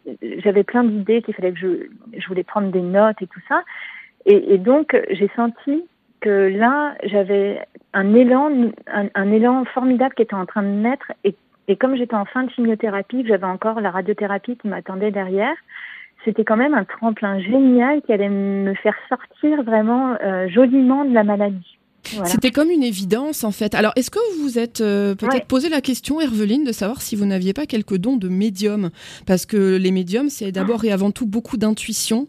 j'avais 0.44 0.64
plein 0.64 0.84
d'idées 0.84 1.22
qu'il 1.22 1.34
fallait 1.34 1.52
que 1.52 1.60
je, 1.60 1.90
je 2.18 2.28
voulais 2.28 2.44
prendre 2.44 2.72
des 2.72 2.82
notes 2.82 3.22
et 3.22 3.28
tout 3.28 3.42
ça. 3.50 3.64
Et, 4.26 4.58
donc, 4.58 4.96
j'ai 5.10 5.30
senti 5.36 5.84
que 6.22 6.50
là, 6.56 6.96
j'avais 7.04 7.66
un 7.94 8.14
élan, 8.14 8.72
un, 8.88 9.32
élan 9.32 9.66
formidable 9.66 10.14
qui 10.14 10.22
était 10.22 10.36
en 10.36 10.46
train 10.46 10.62
de 10.62 10.68
naître. 10.68 11.12
Et, 11.24 11.36
et 11.68 11.78
comme 11.78 11.96
j'étais 11.96 12.16
en 12.16 12.26
fin 12.26 12.44
de 12.44 12.52
chimiothérapie, 12.52 13.26
j'avais 13.28 13.46
encore 13.46 13.82
la 13.82 13.90
radiothérapie 13.90 14.58
qui 14.58 14.68
m'attendait 14.68 15.12
derrière, 15.12 15.56
c'était 16.26 16.44
quand 16.44 16.58
même 16.58 16.74
un 16.74 16.86
tremplin 16.86 17.40
génial 17.40 18.02
qui 18.02 18.14
allait 18.14 18.30
me 18.30 18.74
faire 18.76 18.96
sortir 19.08 19.64
vraiment 19.64 20.16
euh, 20.22 20.48
joliment 20.50 21.06
de 21.06 21.14
la 21.14 21.24
maladie. 21.24 21.79
C'était 22.26 22.52
comme 22.52 22.70
une 22.70 22.84
évidence 22.84 23.44
en 23.44 23.52
fait. 23.52 23.76
Alors 23.76 23.94
est-ce 23.96 24.10
que 24.10 24.20
vous 24.34 24.44
vous 24.44 24.60
êtes 24.60 24.82
euh, 24.82 25.16
peut-être 25.16 25.46
posé 25.46 25.70
la 25.70 25.82
question, 25.82 26.20
Herveline, 26.20 26.64
de 26.64 26.72
savoir 26.72 27.02
si 27.02 27.16
vous 27.16 27.26
n'aviez 27.26 27.54
pas 27.54 27.66
quelques 27.66 27.98
dons 27.98 28.18
de 28.18 28.28
médium? 28.30 28.90
Parce 29.26 29.46
que 29.46 29.76
les 29.76 29.92
médiums, 29.92 30.30
c'est 30.30 30.52
d'abord 30.52 30.84
et 30.86 30.92
avant 30.92 31.12
tout 31.12 31.26
beaucoup 31.26 31.58
d'intuition. 31.58 32.28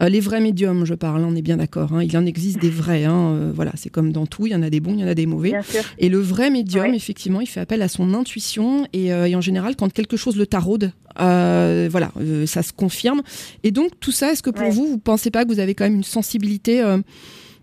Euh, 0.00 0.08
les 0.08 0.20
vrais 0.20 0.40
médiums, 0.40 0.84
je 0.84 0.94
parle, 0.94 1.24
on 1.24 1.34
est 1.36 1.42
bien 1.42 1.58
d'accord. 1.58 1.92
Hein. 1.92 2.02
il 2.02 2.16
en 2.16 2.26
existe 2.26 2.60
des 2.60 2.70
vrais. 2.70 3.04
Hein. 3.04 3.52
voilà, 3.54 3.72
c'est 3.76 3.90
comme 3.90 4.12
dans 4.12 4.26
tout, 4.26 4.46
il 4.46 4.52
y 4.52 4.56
en 4.56 4.62
a 4.62 4.70
des 4.70 4.80
bons, 4.80 4.94
il 4.94 5.00
y 5.00 5.04
en 5.04 5.08
a 5.08 5.14
des 5.14 5.26
mauvais. 5.26 5.52
Et 5.98 6.08
le 6.08 6.18
vrai 6.18 6.50
médium, 6.50 6.94
effectivement, 6.94 7.40
il 7.40 7.46
fait 7.46 7.60
appel 7.60 7.82
à 7.82 7.88
son 7.88 8.14
intuition 8.14 8.86
et, 8.92 9.06
et 9.06 9.36
en 9.36 9.40
général, 9.40 9.76
quand 9.76 9.92
quelque 9.92 10.16
chose 10.16 10.36
le 10.36 10.46
taraude, 10.46 10.92
euh, 11.18 11.88
voilà, 11.90 12.12
euh, 12.20 12.46
ça 12.46 12.62
se 12.62 12.72
confirme. 12.72 13.22
Et 13.62 13.70
donc 13.70 13.92
tout 14.00 14.12
ça, 14.12 14.32
est-ce 14.32 14.42
que 14.42 14.50
pour 14.50 14.70
vous, 14.70 14.86
vous 14.86 14.98
pensez 14.98 15.30
pas 15.30 15.44
que 15.44 15.52
vous 15.52 15.60
avez 15.60 15.74
quand 15.74 15.84
même 15.84 15.96
une 15.96 16.04
sensibilité 16.04 16.80
euh, 16.80 16.98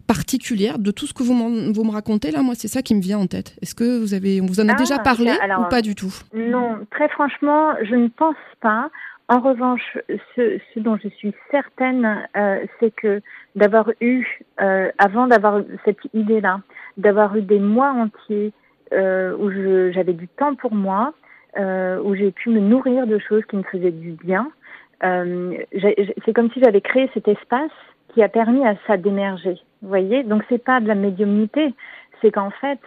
particulière 0.07 0.79
de 0.79 0.91
tout 0.91 1.05
ce 1.05 1.13
que 1.13 1.23
vous, 1.23 1.33
vous 1.33 1.83
me 1.83 1.91
racontez 1.91 2.31
là 2.31 2.41
Moi, 2.41 2.55
c'est 2.55 2.67
ça 2.67 2.81
qui 2.81 2.95
me 2.95 3.01
vient 3.01 3.19
en 3.19 3.27
tête. 3.27 3.55
Est-ce 3.61 3.75
que 3.75 3.99
vous 3.99 4.13
avez, 4.13 4.41
on 4.41 4.45
vous 4.45 4.59
en 4.59 4.69
a 4.69 4.73
déjà 4.73 4.95
ah, 4.99 5.03
parlé 5.03 5.31
ou 5.59 5.63
pas 5.69 5.81
du 5.81 5.95
tout? 5.95 6.13
Non, 6.33 6.79
très 6.91 7.09
franchement, 7.09 7.73
je 7.83 7.95
ne 7.95 8.07
pense 8.07 8.35
pas. 8.61 8.89
En 9.29 9.39
revanche, 9.41 9.97
ce, 10.35 10.59
dont 10.77 10.97
je 11.03 11.09
suis 11.09 11.33
certaine, 11.51 12.25
c'est 12.79 12.95
que 12.95 13.21
d'avoir 13.55 13.91
eu, 13.99 14.25
avant 14.97 15.27
d'avoir 15.27 15.61
cette 15.83 15.99
idée-là, 16.13 16.61
d'avoir 16.95 17.35
eu 17.35 17.41
des 17.41 17.59
mois 17.59 17.91
entiers 17.91 18.53
où 18.93 19.51
j'avais 19.91 20.13
du 20.13 20.29
temps 20.29 20.55
pour 20.55 20.73
moi, 20.73 21.13
euh, 21.57 21.99
où 22.03 22.13
j'ai 22.13 22.31
pu 22.31 22.49
me 22.49 22.59
nourrir 22.59 23.07
de 23.07 23.17
choses 23.17 23.43
qui 23.49 23.55
me 23.55 23.63
faisaient 23.63 23.91
du 23.91 24.11
bien. 24.11 24.51
Euh, 25.03 25.57
c'est 26.23 26.33
comme 26.33 26.51
si 26.51 26.59
j'avais 26.63 26.81
créé 26.81 27.09
cet 27.15 27.27
espace 27.27 27.71
qui 28.13 28.21
a 28.21 28.29
permis 28.29 28.63
à 28.67 28.75
ça 28.85 28.95
d'émerger. 28.95 29.57
Vous 29.81 29.89
voyez 29.89 30.23
Donc 30.23 30.43
c'est 30.49 30.63
pas 30.63 30.79
de 30.79 30.87
la 30.87 30.95
médiumnité, 30.95 31.73
c'est 32.21 32.31
qu'en 32.31 32.51
fait 32.51 32.79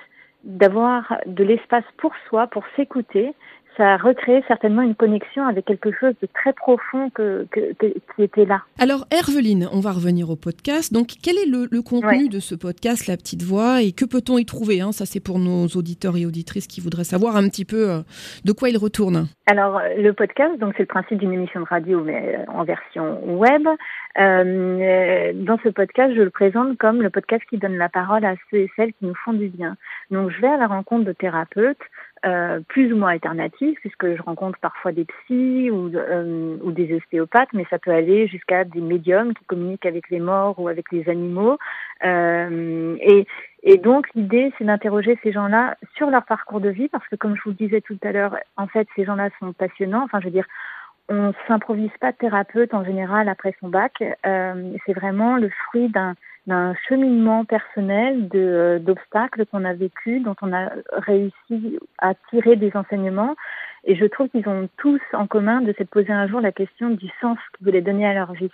d'avoir 0.45 1.19
de 1.27 1.45
l'espace 1.45 1.85
pour 1.99 2.13
soi, 2.29 2.47
pour 2.47 2.65
s'écouter, 2.77 3.35
ça 3.81 3.95
a 3.95 3.97
recréé 3.97 4.45
certainement 4.47 4.83
une 4.83 4.95
connexion 4.95 5.47
avec 5.47 5.65
quelque 5.65 5.91
chose 5.91 6.13
de 6.21 6.29
très 6.35 6.53
profond 6.53 7.09
que, 7.09 7.47
qui 7.51 8.23
était 8.23 8.45
là. 8.45 8.61
Alors, 8.79 9.07
Herveline, 9.11 9.69
on 9.73 9.81
va 9.81 9.93
revenir 9.93 10.29
au 10.29 10.37
podcast. 10.37 10.93
Donc, 10.93 11.15
quel 11.23 11.39
est 11.39 11.47
le, 11.47 11.81
contenu 11.81 12.29
de 12.29 12.41
ce 12.41 12.55
podcast, 12.55 13.07
La 13.07 13.17
Petite 13.17 13.43
Voix, 13.43 13.81
et 13.81 13.93
que 13.93 14.05
peut-on 14.05 14.37
y 14.37 14.45
trouver 14.45 14.83
hein? 14.83 14.93
Ça, 14.93 15.07
c'est 15.07 15.21
pour 15.21 15.39
nos 15.39 15.67
auditeurs 15.69 16.19
et 16.19 16.27
auditrices 16.27 16.67
qui 16.67 16.83
voudraient 16.83 17.05
savoir 17.05 17.37
un 17.37 17.49
petit 17.49 17.65
peu 17.65 17.89
euh, 17.89 18.01
de 18.45 18.53
quoi 18.53 18.69
il 18.69 18.77
retourne. 18.77 19.29
Alors, 19.47 19.81
le 19.97 20.13
podcast, 20.13 20.59
donc 20.59 20.75
c'est 20.77 20.83
le 20.83 20.87
principe 20.87 21.17
d'une 21.17 21.33
émission 21.33 21.61
de 21.61 21.67
radio, 21.67 22.03
mais 22.05 22.37
euh, 22.37 22.53
en 22.53 22.65
version 22.65 23.19
web. 23.25 23.67
Euh, 24.19 25.33
dans 25.35 25.59
ce 25.65 25.71
podcast, 25.71 26.13
je 26.15 26.21
le 26.21 26.31
présente 26.31 26.77
comme 26.77 27.01
le 27.01 27.09
podcast 27.09 27.43
qui 27.49 27.57
donne 27.57 27.79
la 27.79 27.89
parole 27.89 28.27
à 28.27 28.35
ceux 28.51 28.59
et 28.59 28.71
celles 28.77 28.93
qui 28.93 29.07
nous 29.07 29.15
font 29.25 29.33
du 29.33 29.49
bien. 29.49 29.77
Donc, 30.11 30.31
je 30.31 30.41
vais 30.43 30.49
à 30.49 30.59
la 30.59 30.67
rencontre 30.67 31.07
de 31.07 31.13
thérapeutes, 31.13 31.81
euh, 32.27 32.61
plus 32.69 32.93
ou 32.93 32.97
moins 32.97 33.13
alternatifs, 33.13 33.79
puisque 33.81 34.15
je 34.15 34.23
rencontre 34.23 34.59
parfois 34.59 34.93
des 34.93 35.07
psys 35.07 35.71
ou, 35.71 35.91
euh, 35.95 36.57
ou 36.63 36.71
des 36.71 36.95
ostéopathes, 36.95 37.53
mais 37.55 37.67
ça 37.71 37.79
peut 37.79 37.93
aller 37.93 38.27
jusqu'à 38.27 38.65
des 38.65 38.81
médiums 38.81 39.33
qui 39.35 39.45
communiquent 39.45 39.87
avec 39.87 40.11
les 40.11 40.21
morts 40.21 40.59
ou 40.59 40.69
avec 40.69 40.93
les 40.93 41.09
animaux. 41.09 41.57
Euh, 42.05 42.97
et, 43.01 43.27
et 43.63 43.79
donc 43.79 44.07
l'idée, 44.15 44.53
c'est 44.59 44.65
d'interroger 44.65 45.19
ces 45.23 45.33
gens-là 45.33 45.77
sur 45.97 46.11
leur 46.11 46.25
parcours 46.25 46.61
de 46.61 46.69
vie, 46.69 46.89
parce 46.89 47.07
que 47.09 47.17
comme 47.17 47.37
je 47.37 47.43
vous 47.43 47.51
le 47.51 47.57
disais 47.57 47.81
tout 47.81 47.99
à 48.03 48.13
l'heure, 48.13 48.37
en 48.57 48.67
fait, 48.67 48.87
ces 48.97 49.05
gens-là 49.05 49.31
sont 49.39 49.53
passionnants. 49.53 50.05
Enfin, 50.05 50.21
je 50.21 50.27
veux 50.27 50.33
dire, 50.33 50.47
on 51.09 51.33
s'improvise 51.49 51.91
pas 52.01 52.13
thérapeute 52.13 52.73
en 52.73 52.85
général 52.85 53.29
après 53.29 53.55
son 53.61 53.69
bac. 53.69 53.93
Euh, 54.25 54.73
c'est 54.87 54.93
vraiment 54.93 55.37
le 55.37 55.51
fruit 55.67 55.89
d'un 55.89 56.15
d'un 56.51 56.75
cheminement 56.89 57.45
personnel 57.45 58.29
euh, 58.35 58.79
d'obstacles 58.79 59.47
qu'on 59.47 59.65
a 59.65 59.73
vécu, 59.73 60.21
dont 60.21 60.37
on 60.43 60.53
a 60.53 60.71
réussi 60.93 61.79
à 61.99 62.15
tirer 62.29 62.57
des 62.57 62.73
enseignements. 62.75 63.37
Et 63.85 63.97
je 63.97 64.05
trouve 64.05 64.29
qu'ils 64.29 64.49
ont 64.49 64.69
tous 64.77 65.01
en 65.13 65.27
commun 65.27 65.63
de 65.63 65.73
se 65.79 65.85
poser 65.85 66.13
un 66.13 66.27
jour 66.29 66.41
la 66.41 66.53
question 66.53 66.91
du 66.91 67.09
sens 67.21 67.39
qu'ils 67.57 67.67
voulaient 67.67 67.81
donner 67.81 68.07
à 68.07 68.15
leur 68.15 68.33
vie. 68.33 68.51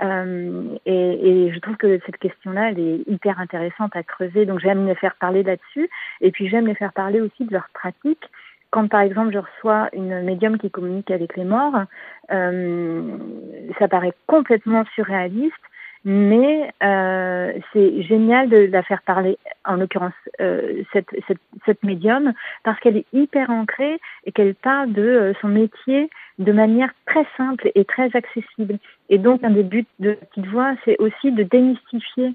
Euh, 0.00 0.62
et, 0.86 1.46
et, 1.46 1.52
je 1.52 1.58
trouve 1.58 1.76
que 1.76 2.00
cette 2.06 2.16
question-là, 2.16 2.70
elle 2.70 2.78
est 2.78 3.08
hyper 3.08 3.38
intéressante 3.38 3.94
à 3.94 4.02
creuser. 4.02 4.46
Donc 4.46 4.60
j'aime 4.60 4.86
les 4.86 4.94
faire 4.94 5.16
parler 5.16 5.42
là-dessus. 5.42 5.90
Et 6.20 6.30
puis 6.30 6.48
j'aime 6.48 6.66
les 6.66 6.74
faire 6.74 6.92
parler 6.92 7.20
aussi 7.20 7.44
de 7.44 7.52
leur 7.52 7.68
pratique 7.74 8.30
quand 8.72 8.88
par 8.88 9.02
exemple 9.02 9.32
je 9.32 9.38
reçois 9.38 9.90
une 9.92 10.22
médium 10.22 10.58
qui 10.58 10.70
communique 10.70 11.10
avec 11.10 11.36
les 11.36 11.44
morts, 11.44 11.78
euh, 12.32 13.18
ça 13.78 13.86
paraît 13.86 14.14
complètement 14.26 14.84
surréaliste, 14.94 15.54
mais 16.04 16.72
euh, 16.82 17.52
c'est 17.72 18.02
génial 18.02 18.48
de 18.48 18.56
la 18.56 18.82
faire 18.82 19.02
parler, 19.02 19.38
en 19.64 19.76
l'occurrence 19.76 20.12
euh, 20.40 20.82
cette, 20.92 21.10
cette, 21.28 21.38
cette, 21.64 21.82
médium, 21.84 22.32
parce 22.64 22.78
qu'elle 22.80 22.96
est 22.96 23.06
hyper 23.12 23.50
ancrée 23.50 24.00
et 24.24 24.32
qu'elle 24.32 24.54
parle 24.54 24.92
de 24.92 25.02
euh, 25.02 25.32
son 25.40 25.48
métier 25.48 26.10
de 26.38 26.52
manière 26.52 26.92
très 27.06 27.26
simple 27.36 27.70
et 27.74 27.84
très 27.84 28.10
accessible. 28.16 28.78
Et 29.10 29.18
donc 29.18 29.44
un 29.44 29.50
des 29.50 29.62
buts 29.62 29.86
de 30.00 30.14
petite 30.14 30.46
voix, 30.46 30.74
c'est 30.84 30.98
aussi 30.98 31.30
de 31.30 31.44
démystifier 31.44 32.34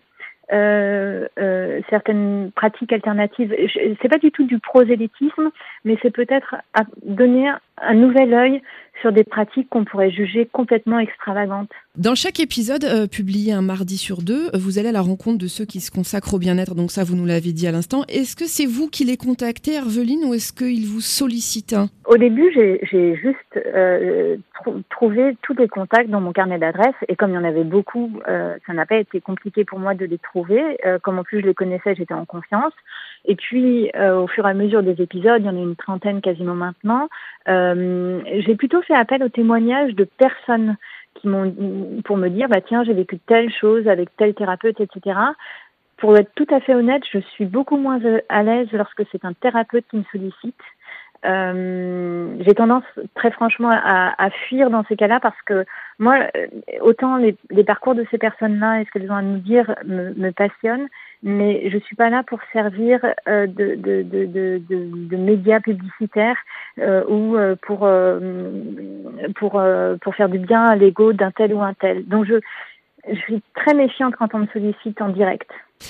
euh, 0.53 1.27
euh, 1.37 1.81
certaines 1.89 2.51
pratiques 2.55 2.93
alternatives. 2.93 3.53
C'est 4.01 4.07
pas 4.07 4.17
du 4.17 4.31
tout 4.31 4.45
du 4.45 4.59
prosélytisme, 4.59 5.51
mais 5.83 5.97
c'est 6.01 6.11
peut-être 6.11 6.55
donner 7.03 7.51
un 7.77 7.93
nouvel 7.93 8.33
œil 8.33 8.61
sur 9.01 9.11
des 9.11 9.23
pratiques 9.23 9.69
qu'on 9.69 9.85
pourrait 9.85 10.11
juger 10.11 10.47
complètement 10.51 10.99
extravagantes. 10.99 11.69
Dans 11.95 12.15
chaque 12.15 12.39
épisode 12.39 12.83
euh, 12.83 13.07
publié 13.07 13.53
un 13.53 13.61
mardi 13.61 13.97
sur 13.97 14.21
deux, 14.21 14.49
vous 14.53 14.79
allez 14.79 14.89
à 14.89 14.91
la 14.91 15.01
rencontre 15.01 15.37
de 15.37 15.47
ceux 15.47 15.65
qui 15.65 15.79
se 15.79 15.91
consacrent 15.91 16.35
au 16.35 16.39
bien-être. 16.39 16.75
Donc 16.75 16.91
ça, 16.91 17.03
vous 17.03 17.15
nous 17.15 17.25
l'avez 17.25 17.53
dit 17.53 17.67
à 17.67 17.71
l'instant. 17.71 18.03
Est-ce 18.07 18.35
que 18.35 18.45
c'est 18.45 18.65
vous 18.65 18.87
qui 18.87 19.03
les 19.03 19.17
contactez, 19.17 19.75
Herveline, 19.75 20.25
ou 20.25 20.33
est-ce 20.33 20.53
qu'ils 20.53 20.85
vous 20.85 21.01
sollicitent 21.01 21.75
Au 22.05 22.17
début, 22.17 22.51
j'ai 22.53 23.15
juste 23.15 23.37
euh, 23.57 24.37
trouvé 24.89 25.37
tous 25.41 25.53
les 25.55 25.67
contacts 25.67 26.09
dans 26.09 26.21
mon 26.21 26.31
carnet 26.31 26.57
d'adresses. 26.57 26.95
Et 27.07 27.15
comme 27.15 27.31
il 27.31 27.35
y 27.35 27.37
en 27.37 27.43
avait 27.43 27.63
beaucoup, 27.63 28.11
euh, 28.27 28.55
ça 28.65 28.73
n'a 28.73 28.85
pas 28.85 28.97
été 28.97 29.21
compliqué 29.21 29.65
pour 29.65 29.79
moi 29.79 29.93
de 29.95 30.05
les 30.05 30.17
trouver. 30.17 30.61
Euh, 30.85 30.99
comme 30.99 31.19
en 31.19 31.23
plus 31.23 31.41
je 31.41 31.45
les 31.45 31.53
connaissais, 31.53 31.95
j'étais 31.95 32.13
en 32.13 32.25
confiance. 32.25 32.73
Et 33.25 33.35
puis, 33.35 33.91
euh, 33.95 34.21
au 34.21 34.27
fur 34.27 34.47
et 34.47 34.51
à 34.51 34.53
mesure 34.53 34.83
des 34.83 35.01
épisodes, 35.01 35.41
il 35.41 35.45
y 35.45 35.49
en 35.49 35.57
a 35.57 35.59
une 35.59 35.75
trentaine 35.75 36.21
quasiment 36.21 36.55
maintenant, 36.55 37.09
euh, 37.49 38.19
j'ai 38.45 38.55
plutôt 38.55 38.81
fait 38.87 38.95
appel 38.95 39.23
aux 39.23 39.29
témoignages 39.29 39.93
de 39.93 40.03
personnes 40.03 40.77
qui 41.15 41.27
m'ont 41.27 42.01
pour 42.05 42.17
me 42.17 42.29
dire 42.29 42.47
bah 42.47 42.61
tiens 42.61 42.83
j'ai 42.83 42.93
vécu 42.93 43.19
telle 43.19 43.51
chose 43.51 43.87
avec 43.87 44.09
tel 44.17 44.33
thérapeute 44.33 44.79
etc 44.79 45.17
pour 45.97 46.15
être 46.17 46.31
tout 46.35 46.47
à 46.49 46.59
fait 46.59 46.75
honnête 46.75 47.03
je 47.11 47.19
suis 47.19 47.45
beaucoup 47.45 47.77
moins 47.77 47.99
à 48.29 48.43
l'aise 48.43 48.67
lorsque 48.71 49.03
c'est 49.11 49.25
un 49.25 49.33
thérapeute 49.33 49.85
qui 49.89 49.97
me 49.97 50.03
sollicite. 50.11 50.55
Euh, 51.25 52.35
j'ai 52.41 52.53
tendance 52.53 52.83
très 53.15 53.31
franchement 53.31 53.71
à, 53.71 54.29
fuir 54.47 54.69
dans 54.69 54.83
ces 54.85 54.95
cas-là 54.95 55.19
parce 55.19 55.41
que 55.47 55.65
moi, 55.97 56.19
autant 56.81 57.17
les, 57.17 57.35
les 57.49 57.63
parcours 57.63 57.95
de 57.95 58.05
ces 58.11 58.19
personnes-là 58.19 58.81
et 58.81 58.85
ce 58.85 58.91
qu'elles 58.91 59.11
ont 59.11 59.15
à 59.15 59.23
nous 59.23 59.39
dire 59.39 59.73
me, 59.83 60.13
me 60.13 60.31
passionnent, 60.31 60.87
mais 61.23 61.69
je 61.69 61.77
suis 61.79 61.95
pas 61.95 62.09
là 62.09 62.23
pour 62.23 62.39
servir 62.53 62.99
euh, 63.27 63.47
de, 63.47 63.75
de, 63.75 64.03
de, 64.03 64.25
de, 64.25 64.61
de, 64.67 65.17
médias 65.17 65.59
publicitaires 65.59 66.37
euh, 66.79 67.03
ou 67.07 67.35
euh, 67.35 67.55
pour 67.61 67.79
euh, 67.83 68.19
pour 69.35 69.59
euh, 69.59 69.97
pour 70.01 70.15
faire 70.15 70.29
du 70.29 70.39
bien 70.39 70.63
à 70.63 70.75
l'ego 70.75 71.13
d'un 71.13 71.31
tel 71.31 71.53
ou 71.53 71.61
un 71.61 71.73
tel. 71.73 72.05
Donc 72.05 72.25
je 72.25 72.39
je 73.09 73.19
suis 73.21 73.41
très 73.55 73.73
méfiante 73.73 74.15
quand 74.15 74.33
on 74.33 74.39
me 74.39 74.47
sollicite 74.47 75.01
en 75.01 75.09
direct. 75.09 75.49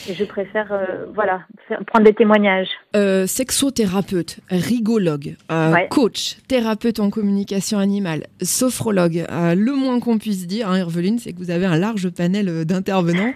Et 0.09 0.13
je 0.13 0.23
préfère, 0.25 0.71
euh, 0.71 1.05
voilà, 1.13 1.41
prendre 1.87 2.05
des 2.05 2.13
témoignages. 2.13 2.67
Euh, 2.95 3.25
sexothérapeute, 3.25 4.39
rigologue, 4.49 5.35
euh, 5.51 5.73
coach, 5.89 6.37
thérapeute 6.47 6.99
en 6.99 7.09
communication 7.09 7.79
animale, 7.79 8.23
sophrologue. 8.41 9.25
Le 9.29 9.75
moins 9.75 9.99
qu'on 9.99 10.17
puisse 10.17 10.45
dire, 10.47 10.69
hein, 10.69 10.75
Herveline, 10.75 11.19
c'est 11.19 11.31
que 11.31 11.37
vous 11.37 11.51
avez 11.51 11.65
un 11.65 11.77
large 11.77 12.09
panel 12.09 12.65
d'intervenants. 12.65 13.33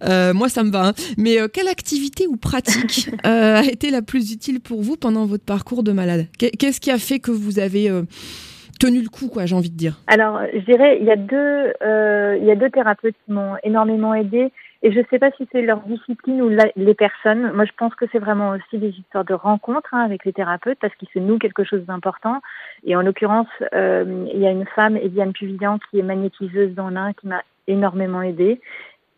moi, 0.34 0.48
ça 0.48 0.64
me 0.64 0.70
va. 0.70 0.88
Hein. 0.88 0.92
Mais 1.18 1.36
quelle 1.52 1.68
activité 1.68 2.26
ou 2.26 2.36
pratique 2.36 3.08
a 3.24 3.62
été 3.64 3.90
la 3.90 4.02
plus 4.02 4.32
utile 4.32 4.60
pour 4.60 4.82
vous 4.82 4.96
pendant 4.96 5.26
votre 5.26 5.44
parcours 5.44 5.82
de 5.82 5.92
malade? 5.92 6.26
Qu'est-ce 6.38 6.80
qui 6.80 6.90
a 6.90 6.98
fait 6.98 7.20
que 7.20 7.30
vous 7.30 7.58
avez 7.58 7.90
tenu 8.80 9.02
le 9.02 9.08
coup, 9.08 9.28
quoi, 9.28 9.46
j'ai 9.46 9.54
envie 9.54 9.70
de 9.70 9.76
dire? 9.76 10.00
Alors, 10.08 10.40
je 10.52 10.60
dirais, 10.60 10.98
il 11.00 11.06
y 11.06 11.10
a 11.10 11.16
deux, 11.16 11.72
il 12.40 12.46
y 12.46 12.50
a 12.50 12.56
deux 12.56 12.70
thérapeutes 12.70 13.14
qui 13.24 13.32
m'ont 13.32 13.54
énormément 13.62 14.14
aidé. 14.14 14.52
Et 14.82 14.90
je 14.90 14.98
ne 14.98 15.04
sais 15.10 15.18
pas 15.20 15.30
si 15.32 15.48
c'est 15.52 15.62
leur 15.62 15.80
discipline 15.80 16.42
ou 16.42 16.48
les 16.48 16.94
personnes. 16.94 17.52
Moi, 17.52 17.64
je 17.64 17.72
pense 17.76 17.94
que 17.94 18.04
c'est 18.10 18.18
vraiment 18.18 18.50
aussi 18.50 18.78
des 18.78 18.90
histoires 18.90 19.24
de 19.24 19.34
rencontres 19.34 19.94
hein, 19.94 20.00
avec 20.00 20.24
les 20.24 20.32
thérapeutes 20.32 20.78
parce 20.80 20.94
qu'ils 20.96 21.08
se 21.14 21.20
nouent 21.20 21.38
quelque 21.38 21.62
chose 21.62 21.84
d'important. 21.86 22.40
Et 22.84 22.96
en 22.96 23.02
l'occurrence, 23.02 23.46
euh, 23.74 24.26
il 24.32 24.40
y 24.40 24.46
a 24.46 24.50
une 24.50 24.66
femme, 24.66 24.96
Eliane 24.96 25.32
Puvillan, 25.32 25.78
qui 25.78 26.00
est 26.00 26.02
magnétiseuse 26.02 26.74
dans 26.74 26.90
l'un, 26.90 27.12
qui 27.12 27.28
m'a 27.28 27.42
énormément 27.68 28.22
aidée 28.22 28.60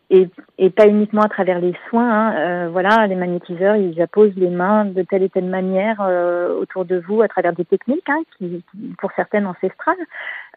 et, 0.09 0.29
et, 0.59 0.69
pas 0.69 0.87
uniquement 0.87 1.23
à 1.23 1.29
travers 1.29 1.59
les 1.59 1.73
soins. 1.89 2.09
Hein. 2.09 2.35
Euh, 2.37 2.69
voilà, 2.69 3.07
les 3.07 3.15
magnétiseurs, 3.15 3.75
ils 3.75 3.99
apposent 4.01 4.35
les 4.35 4.49
mains 4.49 4.85
de 4.85 5.01
telle 5.01 5.23
et 5.23 5.29
telle 5.29 5.45
manière 5.45 5.97
euh, 6.01 6.53
autour 6.59 6.85
de 6.85 7.01
vous 7.07 7.21
à 7.21 7.27
travers 7.27 7.53
des 7.53 7.65
techniques, 7.65 8.07
hein, 8.09 8.21
qui, 8.37 8.63
pour 8.99 9.11
certaines 9.15 9.47
ancestrales. 9.47 9.95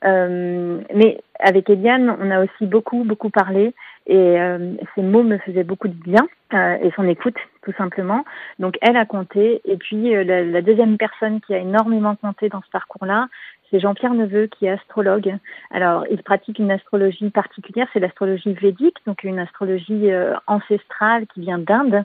Euh, 0.04 0.80
mais 0.94 1.20
avec 1.40 1.70
Eliane, 1.70 2.14
on 2.20 2.30
a 2.30 2.44
aussi 2.44 2.66
beaucoup, 2.66 3.04
beaucoup 3.04 3.30
parlé 3.30 3.74
et 4.08 4.40
euh, 4.40 4.74
ces 4.94 5.02
mots 5.02 5.22
me 5.22 5.38
faisaient 5.38 5.64
beaucoup 5.64 5.88
de 5.88 5.94
bien 5.94 6.26
euh, 6.54 6.76
et 6.82 6.90
son 6.96 7.06
écoute, 7.06 7.36
tout 7.62 7.72
simplement. 7.78 8.24
Donc 8.58 8.76
elle 8.80 8.96
a 8.96 9.04
compté. 9.04 9.60
Et 9.64 9.76
puis 9.76 10.10
la, 10.24 10.44
la, 10.44 10.62
deuxième 10.62 10.96
personne 10.96 11.40
qui 11.40 11.54
a 11.54 11.58
énormément 11.58 12.16
compté 12.16 12.48
dans 12.48 12.62
ce 12.62 12.70
parcours-là, 12.70 13.28
c'est 13.70 13.80
Jean-Pierre 13.80 14.14
Neveu 14.14 14.46
qui 14.46 14.66
est 14.66 14.70
astrologue. 14.70 15.36
Alors, 15.70 16.04
il 16.10 16.22
pratique 16.22 16.58
une 16.58 16.70
astrologie 16.70 17.30
particulière, 17.30 17.86
c'est 17.92 18.00
l'astrologie 18.00 18.54
védique, 18.54 18.96
donc 19.06 19.24
une 19.24 19.38
astrologie 19.38 20.10
euh, 20.10 20.34
ancestrale 20.46 21.26
qui 21.26 21.40
vient 21.40 21.58
d'Inde. 21.58 22.04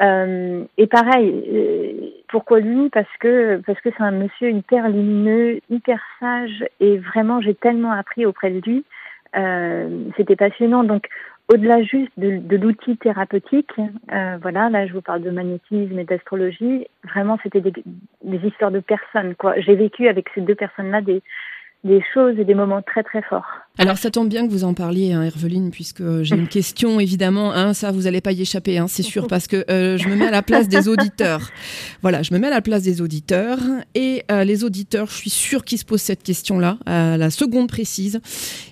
Euh, 0.00 0.64
et 0.76 0.86
pareil, 0.86 1.44
euh, 1.52 2.10
pourquoi 2.28 2.60
lui? 2.60 2.88
Parce 2.90 3.08
que 3.18 3.60
parce 3.66 3.80
que 3.80 3.88
c'est 3.96 4.02
un 4.02 4.12
monsieur 4.12 4.50
hyper 4.50 4.88
lumineux, 4.88 5.60
hyper 5.70 6.00
sage, 6.20 6.64
et 6.78 6.98
vraiment 6.98 7.40
j'ai 7.40 7.54
tellement 7.54 7.92
appris 7.92 8.24
auprès 8.24 8.50
de 8.50 8.60
lui. 8.60 8.84
Euh, 9.36 10.04
C'était 10.16 10.36
passionnant. 10.36 10.84
Donc 10.84 11.08
au-delà 11.48 11.82
juste 11.82 12.12
de, 12.18 12.56
l'outil 12.56 12.96
thérapeutique, 12.98 13.72
euh, 14.12 14.38
voilà, 14.42 14.68
là 14.68 14.86
je 14.86 14.92
vous 14.92 15.00
parle 15.00 15.22
de 15.22 15.30
magnétisme 15.30 15.98
et 15.98 16.04
d'astrologie, 16.04 16.86
vraiment 17.04 17.38
c'était 17.42 17.60
des, 17.60 17.72
des, 18.22 18.46
histoires 18.46 18.70
de 18.70 18.80
personnes. 18.80 19.34
quoi. 19.34 19.58
J'ai 19.60 19.74
vécu 19.74 20.08
avec 20.08 20.28
ces 20.34 20.42
deux 20.42 20.54
personnes-là 20.54 21.00
des, 21.00 21.22
des 21.84 22.02
choses 22.12 22.38
et 22.38 22.44
des 22.44 22.54
moments 22.54 22.82
très 22.82 23.02
très 23.02 23.22
forts. 23.22 23.46
Alors 23.80 23.96
ça 23.96 24.10
tombe 24.10 24.28
bien 24.28 24.44
que 24.44 24.50
vous 24.50 24.64
en 24.64 24.74
parliez, 24.74 25.12
hein, 25.12 25.22
Herveline, 25.22 25.70
puisque 25.70 26.22
j'ai 26.22 26.34
une 26.34 26.48
question 26.58 26.98
évidemment. 26.98 27.52
Hein, 27.52 27.74
ça, 27.74 27.92
vous 27.92 28.02
n'allez 28.02 28.20
pas 28.20 28.32
y 28.32 28.42
échapper, 28.42 28.76
hein, 28.76 28.86
c'est 28.88 29.04
sûr, 29.04 29.26
parce 29.28 29.46
que 29.46 29.64
euh, 29.70 29.96
je 29.96 30.08
me 30.08 30.16
mets 30.16 30.26
à 30.26 30.32
la 30.32 30.42
place 30.42 30.66
des 30.66 30.88
auditeurs. 30.88 31.50
Voilà, 32.02 32.22
je 32.22 32.34
me 32.34 32.40
mets 32.40 32.48
à 32.48 32.50
la 32.50 32.60
place 32.60 32.82
des 32.82 33.00
auditeurs 33.00 33.60
et 33.94 34.24
euh, 34.32 34.42
les 34.42 34.64
auditeurs, 34.64 35.06
je 35.06 35.14
suis 35.14 35.30
sûre 35.30 35.64
qu'ils 35.64 35.78
se 35.78 35.84
posent 35.84 36.02
cette 36.02 36.24
question-là, 36.24 36.78
à 36.86 37.16
la 37.16 37.30
seconde 37.30 37.68
précise. 37.68 38.20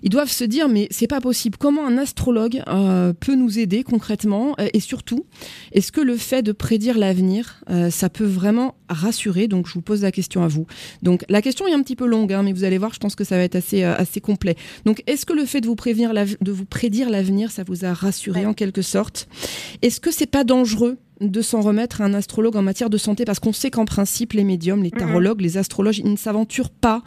Ils 0.03 0.11
doivent 0.11 0.31
se 0.31 0.43
dire, 0.43 0.69
mais 0.69 0.89
c'est 0.91 1.07
pas 1.07 1.21
possible. 1.21 1.57
Comment 1.57 1.87
un 1.87 1.99
astrologue 1.99 2.61
euh, 2.67 3.13
peut 3.13 3.37
nous 3.37 3.61
aider 3.61 3.85
concrètement 3.85 4.57
et 4.59 4.81
surtout, 4.81 5.25
est-ce 5.71 5.93
que 5.93 6.01
le 6.01 6.17
fait 6.17 6.43
de 6.43 6.51
prédire 6.51 6.99
l'avenir, 6.99 7.63
ça 7.91 8.09
peut 8.09 8.25
vraiment 8.25 8.75
rassurer? 8.89 9.47
Donc 9.47 9.69
je 9.69 9.75
vous 9.75 9.83
pose 9.83 10.03
la 10.03 10.11
question 10.11 10.43
à 10.43 10.49
vous. 10.49 10.67
Donc 11.03 11.25
la 11.29 11.43
question 11.43 11.69
est 11.69 11.73
un 11.73 11.83
petit 11.83 11.97
peu 11.97 12.07
longue, 12.07 12.33
hein, 12.33 12.43
mais 12.43 12.53
vous 12.53 12.65
allez 12.65 12.79
voir, 12.79 12.96
je 12.97 12.99
pense 12.99 13.15
que 13.15 13.25
ça 13.25 13.37
va 13.37 13.43
être 13.43 13.57
assez 13.57 13.83
assez 13.83 14.23
complet. 14.23 14.57
Donc 14.87 15.03
est-ce 15.07 15.27
que 15.27 15.35
le 15.35 15.45
fait 15.45 15.61
de 15.61 15.67
vous, 15.67 15.77
prévenir 15.77 16.15
de 16.15 16.51
vous 16.51 16.65
prédire 16.65 17.11
l'avenir, 17.11 17.51
ça 17.51 17.63
vous 17.63 17.85
a 17.85 17.93
rassuré 17.93 18.47
en 18.47 18.55
quelque 18.55 18.81
sorte? 18.81 19.29
Est-ce 19.83 20.01
que 20.01 20.11
c'est 20.11 20.25
pas 20.25 20.45
dangereux? 20.45 20.97
De 21.21 21.41
s'en 21.41 21.61
remettre 21.61 22.01
à 22.01 22.05
un 22.05 22.15
astrologue 22.15 22.57
en 22.57 22.63
matière 22.63 22.91
de 22.91 22.99
santé 22.99 23.25
parce 23.25 23.39
qu'on 23.39 23.53
sait 23.53 23.71
qu'en 23.71 23.85
principe 23.85 24.35
les 24.35 24.45
médiums, 24.45 24.83
les 24.83 24.91
tarologues, 24.91 25.41
les 25.41 25.57
astrologues, 25.57 25.99
ils 25.99 26.11
ne 26.11 26.17
s'aventurent 26.17 26.71
pas, 26.71 27.03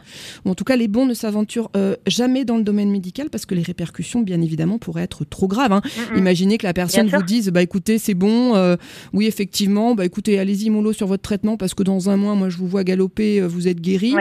ou 0.45 0.49
en 0.49 0.55
tout 0.55 0.63
cas 0.63 0.75
les 0.75 0.87
bons 0.87 1.05
ne 1.05 1.13
s'aventurent 1.13 1.69
euh, 1.75 1.95
jamais 2.07 2.45
dans 2.45 2.57
le 2.57 2.63
domaine 2.63 2.89
médical 2.89 3.29
parce 3.29 3.45
que 3.45 3.53
les 3.53 3.61
répercussions 3.61 4.21
bien 4.21 4.41
évidemment 4.41 4.79
pourraient 4.79 5.03
être 5.03 5.25
trop 5.25 5.47
graves. 5.47 5.73
Hein. 5.73 5.81
Imaginez 6.15 6.57
que 6.57 6.65
la 6.65 6.73
personne 6.73 7.07
vous 7.07 7.23
dise 7.23 7.49
bah 7.49 7.61
écoutez 7.61 7.97
c'est 7.99 8.13
bon, 8.13 8.55
euh, 8.55 8.75
oui 9.13 9.27
effectivement, 9.27 9.93
bah 9.93 10.05
écoutez 10.05 10.39
allez-y 10.39 10.69
mollo 10.69 10.93
sur 10.93 11.07
votre 11.07 11.23
traitement 11.23 11.57
parce 11.57 11.73
que 11.73 11.83
dans 11.83 12.09
un 12.09 12.17
mois 12.17 12.35
moi 12.35 12.49
je 12.49 12.57
vous 12.57 12.67
vois 12.67 12.83
galoper, 12.83 13.41
euh, 13.41 13.47
vous 13.47 13.67
êtes 13.67 13.79
guéri. 13.79 14.15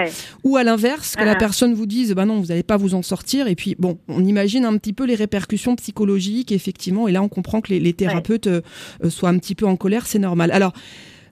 Ou 0.44 0.57
à 0.57 0.64
l'inverse 0.64 1.16
que 1.16 1.24
la 1.24 1.35
uh-huh. 1.35 1.38
personne 1.38 1.74
vous 1.74 1.87
dise 1.87 2.12
bah 2.12 2.27
non 2.27 2.40
vous 2.40 2.46
n'allez 2.46 2.62
pas 2.62 2.77
vous 2.77 2.94
en 2.94 3.03
sortir 3.03 3.48
et 3.48 3.55
puis 3.55 3.74
bon 3.79 3.98
on 4.09 4.24
imagine 4.24 4.64
un 4.64 4.77
petit 4.77 4.92
peu 4.92 5.05
les 5.05 5.14
répercussions 5.14 5.77
psychologiques 5.77 6.53
effectivement 6.53 7.09
et 7.09 7.12
là 7.12 7.22
on 7.22 7.29
comprend 7.29 7.61
que 7.61 7.72
les, 7.72 7.92
thérapeutes 7.92 8.48
soient 9.09 9.31
un 9.31 9.38
petit 9.38 9.55
peu 9.55 9.66
en 9.66 9.77
colère, 9.78 10.06
c'est 10.06 10.18
normal. 10.18 10.50
Alors, 10.52 10.74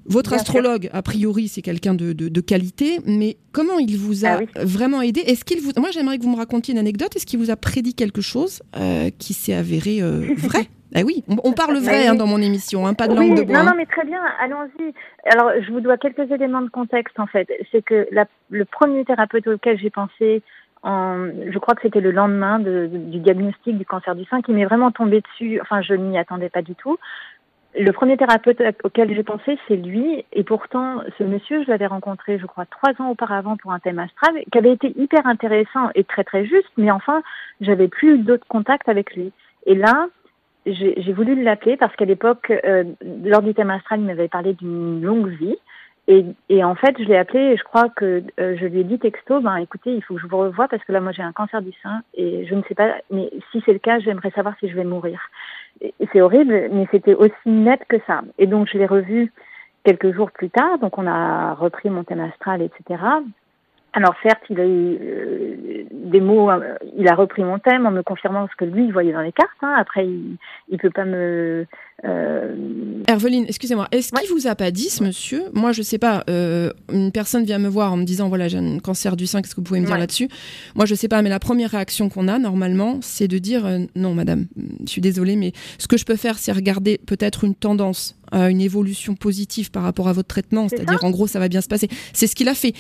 votre 0.09 0.32
astrologue, 0.32 0.88
a 0.92 1.02
priori, 1.02 1.48
c'est 1.48 1.62
quelqu'un 1.62 1.94
de, 1.94 2.40
qualité, 2.40 3.00
mais 3.06 3.37
comment 3.52 3.78
il 3.78 3.96
vous 3.96 4.24
a 4.24 4.38
ah 4.38 4.64
vraiment 4.64 5.02
aidé? 5.02 5.20
Est-ce 5.20 5.44
qu'il 5.44 5.61
vous 5.61 5.72
Moi, 5.76 5.90
j'aimerais 5.92 6.18
que 6.18 6.22
vous 6.22 6.30
me 6.30 6.37
racontiez 6.37 6.72
une 6.72 6.78
anecdote. 6.78 7.16
Est-ce 7.16 7.26
qu'il 7.26 7.38
vous 7.38 7.50
a 7.50 7.56
prédit 7.56 7.94
quelque 7.94 8.20
chose 8.20 8.62
euh, 8.76 9.11
qui 9.18 9.35
s'est 9.35 9.54
avéré 9.54 10.00
euh, 10.00 10.22
vrai? 10.37 10.68
Ah 10.94 11.00
oui, 11.04 11.24
on, 11.28 11.52
parle 11.52 11.76
vrai 11.76 12.06
hein, 12.06 12.14
dans 12.14 12.28
mon 12.28 12.40
émission, 12.40 12.87
hein, 12.87 12.94
pas 12.94 13.06
de 13.06 13.14
langue 13.14 13.37
de 13.37 13.42
bois. 13.42 13.59
Non, 13.59 13.70
non, 13.70 13.76
mais 13.76 13.85
très 13.85 14.04
bien, 14.04 14.20
allons-y. 14.40 14.94
Alors, 15.30 15.50
je 15.61 15.70
vous 15.70 15.80
dois 15.80 15.98
quelques 15.98 16.30
éléments 16.30 16.62
de 16.62 16.70
contexte, 16.70 17.18
en 17.20 17.26
fait. 17.26 17.48
C'est 17.70 17.82
que 17.82 18.09
le 18.48 18.64
premier 18.64 19.04
thérapeute 19.04 19.46
auquel 19.46 19.78
j'ai 19.78 19.90
pensé, 19.90 20.42
en, 20.82 21.26
je 21.50 21.59
crois 21.59 21.74
que 21.74 21.82
c'était 21.82 22.00
le 22.00 22.12
lendemain 22.12 22.61
du 22.61 23.18
diagnostic 23.18 23.76
du 23.76 23.85
cancer 23.85 24.14
du 24.14 24.24
sein, 24.26 24.40
qui 24.40 24.52
m'est 24.52 24.64
vraiment 24.64 24.90
tombé 24.90 25.20
dessus. 25.20 25.61
Enfin, 25.61 25.82
je 25.82 25.92
n'y 25.92 26.16
attendais 26.16 26.48
pas 26.48 26.62
du 26.62 26.74
tout. 26.76 26.96
Le 27.79 27.93
premier 27.93 28.17
thérapeute 28.17 28.62
auquel 28.85 29.15
j'ai 29.15 29.23
pensé, 29.23 29.59
c'est 29.69 29.77
lui. 29.77 30.25
Et 30.33 30.45
pourtant, 30.45 31.03
ce 31.19 31.25
monsieur, 31.25 31.62
je 31.62 31.69
l'avais 31.69 31.87
rencontré, 31.87 32.39
je 32.39 32.47
crois, 32.47 32.65
trois 32.65 32.93
ans 33.01 33.11
auparavant 33.11 33.57
pour 33.57 33.73
un 33.73 33.79
thème 33.79 33.99
astral, 33.99 34.35
qui 34.51 34.59
avait 34.59 34.73
été 34.73 34.99
hyper 34.99 35.27
intéressant 35.27 35.91
et 35.95 36.05
très 36.05 36.25
très 36.25 36.47
juste. 36.47 36.71
Mais 36.79 36.91
enfin, 36.91 37.23
j'avais 37.61 37.89
plus 37.89 38.19
d'autres 38.19 38.47
contacts 38.49 38.89
avec 38.89 39.15
lui. 39.15 39.31
Et 39.67 39.75
là, 39.75 40.09
j'ai 40.67 41.12
voulu 41.12 41.43
l'appeler 41.43 41.77
parce 41.77 41.95
qu'à 41.97 42.07
l'époque, 42.07 42.51
euh, 42.51 42.85
lors 43.25 43.43
du 43.43 43.55
thème 43.55 43.71
astral, 43.71 44.01
il 44.01 44.07
m'avait 44.07 44.29
parlé 44.29 44.55
d'une 44.55 45.03
longue 45.03 45.29
vie. 45.29 45.57
Et, 46.09 46.25
et, 46.49 46.62
en 46.62 46.77
fait, 46.77 46.95
je 46.99 47.05
l'ai 47.05 47.16
appelé 47.16 47.40
et 47.40 47.57
je 47.57 47.64
crois 47.64 47.88
que 47.88 48.23
euh, 48.38 48.57
je 48.57 48.66
lui 48.66 48.81
ai 48.81 48.85
dit 48.85 48.99
texto, 48.99 49.40
ben 49.40 49.57
écoutez, 49.57 49.92
il 49.92 50.03
faut 50.05 50.14
que 50.14 50.21
je 50.21 50.27
vous 50.29 50.38
revoie 50.38 50.69
parce 50.69 50.85
que 50.85 50.92
là, 50.92 51.01
moi, 51.01 51.11
j'ai 51.11 51.23
un 51.23 51.33
cancer 51.33 51.61
du 51.62 51.73
sein 51.83 52.03
et 52.14 52.47
je 52.47 52.55
ne 52.55 52.62
sais 52.69 52.77
pas, 52.77 52.95
mais 53.11 53.29
si 53.51 53.61
c'est 53.66 53.73
le 53.73 53.81
cas, 53.81 53.99
j'aimerais 53.99 54.31
savoir 54.31 54.55
si 54.61 54.69
je 54.69 54.77
vais 54.77 54.85
mourir 54.85 55.19
c'est 56.12 56.21
horrible, 56.21 56.69
mais 56.73 56.87
c'était 56.90 57.14
aussi 57.14 57.35
net 57.47 57.81
que 57.88 57.97
ça. 58.07 58.23
Et 58.38 58.47
donc, 58.47 58.69
je 58.73 58.79
l'ai 58.79 58.87
revu 58.87 59.33
quelques 59.85 60.14
jours 60.14 60.31
plus 60.31 60.51
tard. 60.51 60.79
Donc, 60.79 60.99
on 60.99 61.07
a 61.07 61.55
repris 61.55 61.90
mon 61.90 62.05
thème 62.05 62.21
astral, 62.21 62.62
etc. 62.62 63.03
Alors 63.96 64.14
certes, 64.22 64.42
il 64.50 64.61
a 64.61 64.64
eu 64.66 64.98
euh, 65.00 65.85
des 65.90 66.20
mots, 66.20 66.50
euh, 66.50 66.74
il 66.98 67.09
a 67.09 67.14
repris 67.14 67.42
mon 67.42 67.59
thème 67.59 67.87
en 67.87 67.90
me 67.90 68.02
confirmant 68.02 68.46
ce 68.46 68.54
que 68.54 68.66
lui 68.66 68.85
il 68.85 68.92
voyait 68.92 69.14
dans 69.14 69.22
les 69.22 69.32
cartes. 69.32 69.48
Hein. 69.62 69.74
Après, 69.78 70.06
il, 70.06 70.37
il 70.68 70.76
peut 70.76 70.90
pas 70.90 71.06
me. 71.06 71.64
Euh... 72.04 72.54
Herveline, 73.09 73.46
excusez-moi, 73.48 73.88
est-ce 73.92 74.12
qu'il 74.12 74.30
vous 74.30 74.46
a 74.48 74.54
pas 74.54 74.70
dit, 74.70 74.90
ce 74.90 75.02
monsieur? 75.02 75.44
Moi, 75.54 75.72
je 75.72 75.80
sais 75.80 75.96
pas. 75.96 76.24
Euh, 76.28 76.72
une 76.92 77.11
personne 77.11 77.44
vient 77.44 77.59
me 77.59 77.68
voir 77.68 77.90
en 77.90 77.96
me 77.96 78.04
disant 78.04 78.28
voilà, 78.28 78.48
j'ai 78.48 78.59
un 78.59 78.80
cancer 78.80 79.16
du 79.16 79.26
sein. 79.26 79.40
Qu'est-ce 79.40 79.54
que 79.54 79.61
vous 79.62 79.66
pouvez 79.66 79.80
me 79.80 79.87
dire 79.87 79.96
là-dessus? 79.96 80.28
Moi, 80.74 80.85
je 80.85 80.94
sais 80.94 81.09
pas, 81.09 81.22
mais 81.22 81.30
la 81.30 81.40
première 81.40 81.70
réaction 81.70 82.11
qu'on 82.11 82.28
a 82.28 82.38
normalement, 82.38 82.98
c'est 83.00 83.28
de 83.28 83.38
dire 83.38 83.66
non, 83.94 84.12
madame, 84.12 84.44
je 84.85 84.90
suis 84.90 85.00
désolée, 85.00 85.37
mais 85.37 85.52
ce 85.78 85.88
que 85.88 85.96
je 85.96 86.04
peux 86.04 86.16
faire, 86.16 86.37
c'est 86.37 86.52
regarder 86.52 87.00
peut-être 87.06 87.44
une 87.44 87.54
tendance 87.54 88.14
une 88.33 88.61
évolution 88.61 89.15
positive 89.15 89.71
par 89.71 89.83
rapport 89.83 90.09
à 90.09 90.12
votre 90.12 90.29
traitement, 90.29 90.69
c'est-à-dire 90.69 91.05
en 91.05 91.11
gros 91.11 91.27
ça 91.27 91.39
va 91.39 91.49
bien 91.49 91.61
se 91.61 91.69
passer. 91.69 91.89
C'est 92.12 92.27
ce 92.27 92.35
qu'il 92.35 92.49
a 92.49 92.55
fait. 92.55 92.73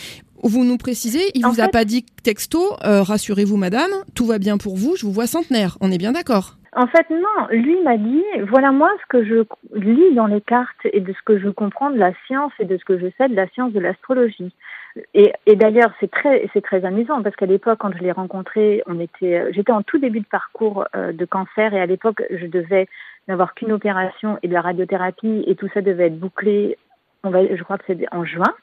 Vous 0.42 0.64
nous 0.64 0.76
précisez, 0.76 1.30
il 1.34 1.42
ne 1.42 1.48
vous 1.48 1.60
a 1.60 1.68
pas 1.68 1.84
dit 1.84 2.04
texto, 2.22 2.60
euh, 2.84 3.02
rassurez-vous 3.02 3.56
madame, 3.56 3.90
tout 4.14 4.26
va 4.26 4.38
bien 4.38 4.58
pour 4.58 4.76
vous, 4.76 4.94
je 4.96 5.06
vous 5.06 5.12
vois 5.12 5.26
centenaire. 5.26 5.78
On 5.80 5.90
est 5.90 5.98
bien 5.98 6.12
d'accord 6.12 6.56
En 6.74 6.86
fait, 6.86 7.08
non. 7.10 7.46
Lui 7.50 7.76
m'a 7.82 7.96
dit, 7.96 8.22
voilà 8.50 8.70
moi 8.70 8.90
ce 9.02 9.06
que 9.08 9.24
je 9.24 9.44
lis 9.74 10.14
dans 10.14 10.26
les 10.26 10.40
cartes 10.40 10.86
et 10.92 11.00
de 11.00 11.12
ce 11.12 11.22
que 11.24 11.38
je 11.38 11.48
comprends 11.48 11.90
de 11.90 11.98
la 11.98 12.12
science 12.26 12.52
et 12.58 12.64
de 12.64 12.76
ce 12.76 12.84
que 12.84 12.98
je 12.98 13.06
sais 13.16 13.28
de 13.28 13.34
la 13.34 13.48
science 13.48 13.72
de 13.72 13.80
l'astrologie. 13.80 14.52
Et, 15.12 15.32
d'ailleurs, 15.56 15.92
c'est 16.00 16.10
très, 16.10 16.48
c'est 16.54 16.62
très 16.62 16.84
amusant 16.86 17.22
parce 17.22 17.36
qu'à 17.36 17.44
l'époque, 17.44 17.78
quand 17.80 17.92
je 17.92 18.02
l'ai 18.02 18.12
rencontré, 18.12 18.82
on 18.86 18.98
était, 18.98 19.52
j'étais 19.52 19.72
en 19.72 19.82
tout 19.82 19.98
début 19.98 20.20
de 20.20 20.26
parcours 20.26 20.86
euh, 20.94 21.12
de 21.12 21.24
cancer 21.26 21.74
et 21.74 21.80
à 21.80 21.86
l'époque, 21.86 22.22
je 22.30 22.46
devais 22.46 22.88
n'avoir 23.28 23.54
qu'une 23.54 23.72
opération 23.72 24.38
et 24.42 24.48
de 24.48 24.52
la 24.52 24.60
radiothérapie 24.60 25.44
et 25.46 25.56
tout 25.56 25.68
ça 25.74 25.82
devait 25.82 26.06
être 26.06 26.18
bouclé 26.18 26.76
je 27.32 27.62
crois 27.62 27.78
que 27.78 27.84
c'est 27.86 28.06
en 28.12 28.24
juin. 28.24 28.54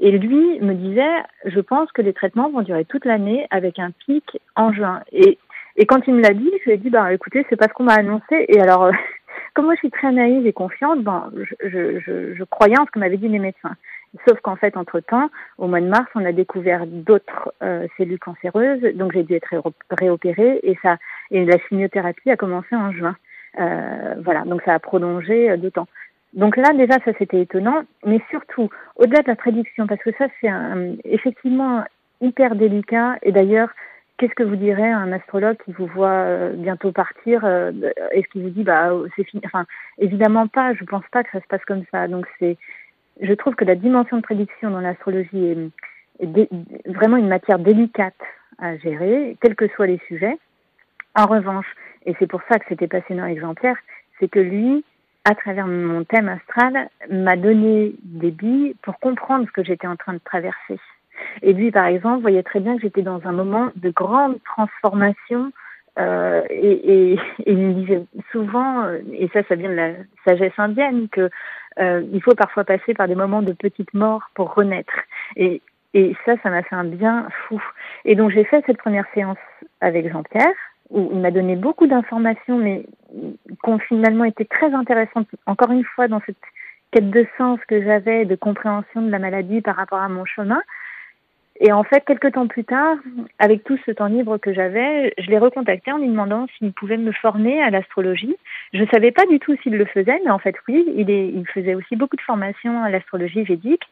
Et 0.00 0.10
lui 0.12 0.60
me 0.60 0.74
disait, 0.74 1.22
je 1.44 1.60
pense 1.60 1.90
que 1.92 2.02
les 2.02 2.12
traitements 2.12 2.50
vont 2.50 2.62
durer 2.62 2.84
toute 2.84 3.04
l'année 3.04 3.46
avec 3.50 3.78
un 3.78 3.90
pic 3.90 4.40
en 4.56 4.72
juin. 4.72 5.02
Et, 5.12 5.38
et 5.76 5.86
quand 5.86 6.06
il 6.06 6.14
me 6.14 6.22
l'a 6.22 6.34
dit, 6.34 6.50
je 6.60 6.64
lui 6.64 6.72
ai 6.72 6.76
dit, 6.78 6.90
bah, 6.90 7.12
écoutez, 7.12 7.46
c'est 7.48 7.56
pas 7.56 7.68
ce 7.68 7.72
qu'on 7.72 7.84
m'a 7.84 7.94
annoncé. 7.94 8.44
Et 8.48 8.60
alors, 8.60 8.90
comme 9.54 9.66
moi 9.66 9.74
je 9.74 9.80
suis 9.80 9.90
très 9.90 10.12
naïve 10.12 10.46
et 10.46 10.52
confiante, 10.52 11.02
ben, 11.02 11.30
je, 11.60 12.00
je, 12.00 12.34
je, 12.34 12.44
croyais 12.44 12.78
en 12.78 12.86
ce 12.86 12.90
que 12.90 12.98
m'avaient 12.98 13.16
dit 13.16 13.28
les 13.28 13.38
médecins. 13.38 13.76
Sauf 14.28 14.38
qu'en 14.40 14.54
fait, 14.54 14.76
entre-temps, 14.76 15.28
au 15.58 15.66
mois 15.66 15.80
de 15.80 15.86
mars, 15.86 16.06
on 16.14 16.24
a 16.24 16.30
découvert 16.30 16.86
d'autres 16.86 17.52
euh, 17.64 17.88
cellules 17.96 18.20
cancéreuses, 18.20 18.80
donc 18.94 19.12
j'ai 19.12 19.24
dû 19.24 19.34
être 19.34 19.60
réopérée 19.90 20.60
et 20.62 20.78
ça 20.82 20.98
et 21.32 21.44
la 21.44 21.58
chimiothérapie 21.58 22.30
a 22.30 22.36
commencé 22.36 22.76
en 22.76 22.92
juin. 22.92 23.16
Euh, 23.58 24.14
voilà, 24.24 24.42
donc 24.44 24.62
ça 24.62 24.74
a 24.74 24.78
prolongé 24.78 25.50
euh, 25.50 25.56
deux 25.56 25.70
temps. 25.70 25.88
Donc 26.32 26.56
là, 26.56 26.72
déjà, 26.72 26.98
ça 27.04 27.12
c'était 27.18 27.40
étonnant, 27.40 27.82
mais 28.04 28.20
surtout, 28.30 28.68
au-delà 28.96 29.22
de 29.22 29.28
la 29.28 29.36
prédiction, 29.36 29.86
parce 29.86 30.02
que 30.02 30.10
ça 30.18 30.26
c'est 30.40 30.50
effectivement 31.04 31.84
hyper 32.20 32.56
délicat, 32.56 33.16
et 33.22 33.30
d'ailleurs, 33.30 33.68
qu'est-ce 34.18 34.34
que 34.34 34.42
vous 34.42 34.56
direz 34.56 34.90
à 34.90 34.98
un 34.98 35.12
astrologue 35.12 35.56
qui 35.64 35.72
vous 35.72 35.86
voit 35.86 36.08
euh, 36.08 36.52
bientôt 36.54 36.90
partir 36.90 37.44
Est-ce 37.44 38.26
qu'il 38.32 38.42
vous 38.42 38.50
dit, 38.50 38.64
bah, 38.64 38.90
c'est 39.14 39.24
fini 39.24 39.42
Enfin, 39.46 39.64
évidemment 39.98 40.48
pas, 40.48 40.74
je 40.74 40.84
pense 40.84 41.04
pas 41.12 41.22
que 41.22 41.30
ça 41.30 41.40
se 41.40 41.46
passe 41.46 41.64
comme 41.66 41.84
ça. 41.92 42.08
Donc 42.08 42.26
c'est, 42.40 42.56
je 43.20 43.32
trouve 43.34 43.54
que 43.54 43.64
la 43.64 43.76
dimension 43.76 44.16
de 44.16 44.22
prédiction 44.22 44.70
dans 44.70 44.80
l'astrologie 44.80 45.70
est, 46.20 46.48
vraiment 46.86 47.16
une 47.16 47.28
matière 47.28 47.58
délicate 47.58 48.14
à 48.58 48.76
gérer, 48.76 49.36
quels 49.40 49.56
que 49.56 49.68
soient 49.68 49.86
les 49.86 50.00
sujets. 50.06 50.38
En 51.16 51.26
revanche, 51.26 51.66
et 52.06 52.14
c'est 52.18 52.26
pour 52.26 52.42
ça 52.48 52.58
que 52.58 52.64
c'était 52.68 52.88
passionnant 52.88 53.26
exemplaire, 53.26 53.76
c'est 54.18 54.28
que 54.28 54.40
lui, 54.40 54.84
à 55.24 55.34
travers 55.34 55.66
mon 55.66 56.04
thème 56.04 56.28
astral, 56.28 56.88
m'a 57.10 57.36
donné 57.36 57.94
des 58.02 58.30
billes 58.30 58.74
pour 58.82 58.98
comprendre 58.98 59.46
ce 59.46 59.52
que 59.52 59.64
j'étais 59.64 59.86
en 59.86 59.96
train 59.96 60.14
de 60.14 60.20
traverser. 60.24 60.78
Et 61.42 61.52
lui, 61.52 61.70
par 61.70 61.86
exemple, 61.86 62.22
voyait 62.22 62.42
très 62.42 62.60
bien 62.60 62.76
que 62.76 62.82
j'étais 62.82 63.02
dans 63.02 63.20
un 63.24 63.32
moment 63.32 63.70
de 63.76 63.90
grande 63.90 64.38
transformation. 64.44 65.52
Euh, 65.98 66.42
et, 66.50 67.12
et, 67.12 67.20
il 67.46 67.56
me 67.56 67.72
disait 67.74 68.04
souvent, 68.32 68.84
et 69.12 69.28
ça, 69.32 69.42
ça 69.48 69.54
vient 69.54 69.70
de 69.70 69.74
la 69.74 69.90
sagesse 70.26 70.52
indienne, 70.58 71.08
que 71.08 71.30
euh, 71.78 72.02
il 72.12 72.22
faut 72.22 72.34
parfois 72.34 72.64
passer 72.64 72.94
par 72.94 73.08
des 73.08 73.14
moments 73.14 73.42
de 73.42 73.52
petite 73.52 73.94
mort 73.94 74.22
pour 74.34 74.54
renaître. 74.54 74.94
Et, 75.36 75.62
et 75.94 76.16
ça, 76.24 76.34
ça 76.42 76.50
m'a 76.50 76.62
fait 76.62 76.74
un 76.74 76.84
bien 76.84 77.28
fou. 77.46 77.62
Et 78.04 78.16
donc 78.16 78.30
j'ai 78.30 78.44
fait 78.44 78.62
cette 78.66 78.78
première 78.78 79.06
séance 79.14 79.38
avec 79.80 80.10
Jean-Pierre 80.10 80.54
où 80.90 81.10
il 81.12 81.20
m'a 81.20 81.30
donné 81.30 81.56
beaucoup 81.56 81.86
d'informations, 81.86 82.58
mais 82.58 82.86
qui 83.10 83.70
ont 83.70 83.78
finalement 83.78 84.24
été 84.24 84.44
très 84.44 84.72
intéressantes, 84.72 85.28
encore 85.46 85.70
une 85.70 85.84
fois, 85.84 86.08
dans 86.08 86.20
cette 86.26 86.36
quête 86.90 87.10
de 87.10 87.26
sens 87.38 87.58
que 87.68 87.82
j'avais, 87.82 88.24
de 88.24 88.36
compréhension 88.36 89.02
de 89.02 89.10
la 89.10 89.18
maladie 89.18 89.60
par 89.60 89.76
rapport 89.76 90.00
à 90.00 90.08
mon 90.08 90.24
chemin. 90.24 90.60
Et 91.60 91.72
en 91.72 91.84
fait, 91.84 92.04
quelques 92.04 92.32
temps 92.32 92.48
plus 92.48 92.64
tard, 92.64 92.96
avec 93.38 93.62
tout 93.62 93.78
ce 93.86 93.92
temps 93.92 94.06
libre 94.06 94.38
que 94.38 94.52
j'avais, 94.52 95.14
je 95.18 95.30
l'ai 95.30 95.38
recontacté 95.38 95.92
en 95.92 95.98
lui 95.98 96.08
demandant 96.08 96.46
s'il 96.58 96.72
pouvait 96.72 96.96
me 96.96 97.12
former 97.12 97.62
à 97.62 97.70
l'astrologie. 97.70 98.36
Je 98.72 98.80
ne 98.80 98.86
savais 98.88 99.12
pas 99.12 99.24
du 99.26 99.38
tout 99.38 99.56
s'il 99.62 99.76
le 99.76 99.84
faisait, 99.84 100.20
mais 100.24 100.30
en 100.30 100.40
fait, 100.40 100.56
oui, 100.66 100.84
il, 100.96 101.46
faisait 101.46 101.76
aussi 101.76 101.94
beaucoup 101.94 102.16
de 102.16 102.22
formations 102.22 102.82
à 102.82 102.90
l'astrologie 102.90 103.44
védique. 103.44 103.84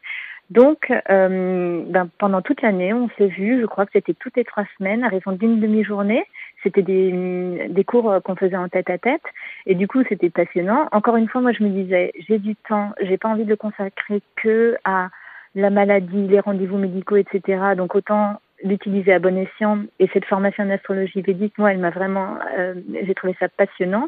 Donc, 0.49 0.91
euh, 1.09 1.83
ben, 1.87 2.09
pendant 2.17 2.41
toute 2.41 2.61
l'année, 2.61 2.93
on 2.93 3.09
s'est 3.17 3.27
vu, 3.27 3.61
je 3.61 3.65
crois 3.65 3.85
que 3.85 3.93
c'était 3.93 4.13
toutes 4.13 4.35
les 4.35 4.43
trois 4.43 4.65
semaines, 4.77 5.05
à 5.05 5.07
raison 5.07 5.31
d'une 5.31 5.61
demi-journée 5.61 6.25
c'était 6.63 6.81
des, 6.81 7.67
des 7.69 7.83
cours 7.83 8.15
qu'on 8.23 8.35
faisait 8.35 8.57
en 8.57 8.69
tête 8.69 8.89
à 8.89 8.97
tête. 8.97 9.23
Et 9.65 9.75
du 9.75 9.87
coup, 9.87 10.03
c'était 10.07 10.29
passionnant. 10.29 10.87
Encore 10.91 11.17
une 11.17 11.27
fois, 11.27 11.41
moi, 11.41 11.51
je 11.51 11.63
me 11.63 11.69
disais, 11.69 12.11
j'ai 12.27 12.39
du 12.39 12.55
temps, 12.55 12.91
j'ai 13.01 13.17
pas 13.17 13.29
envie 13.29 13.45
de 13.45 13.49
le 13.49 13.55
consacrer 13.55 14.21
que 14.35 14.77
à 14.83 15.09
la 15.55 15.69
maladie, 15.69 16.27
les 16.27 16.39
rendez-vous 16.39 16.77
médicaux, 16.77 17.17
etc. 17.17 17.75
Donc 17.77 17.95
autant 17.95 18.39
l'utiliser 18.63 19.13
à 19.13 19.19
bon 19.19 19.37
escient. 19.37 19.79
Et 19.99 20.09
cette 20.13 20.25
formation 20.25 20.63
en 20.63 20.69
astrologie 20.69 21.21
védique, 21.21 21.57
moi, 21.57 21.71
elle 21.71 21.79
m'a 21.79 21.89
vraiment, 21.89 22.37
euh, 22.57 22.75
j'ai 23.05 23.13
trouvé 23.13 23.35
ça 23.39 23.49
passionnant 23.49 24.07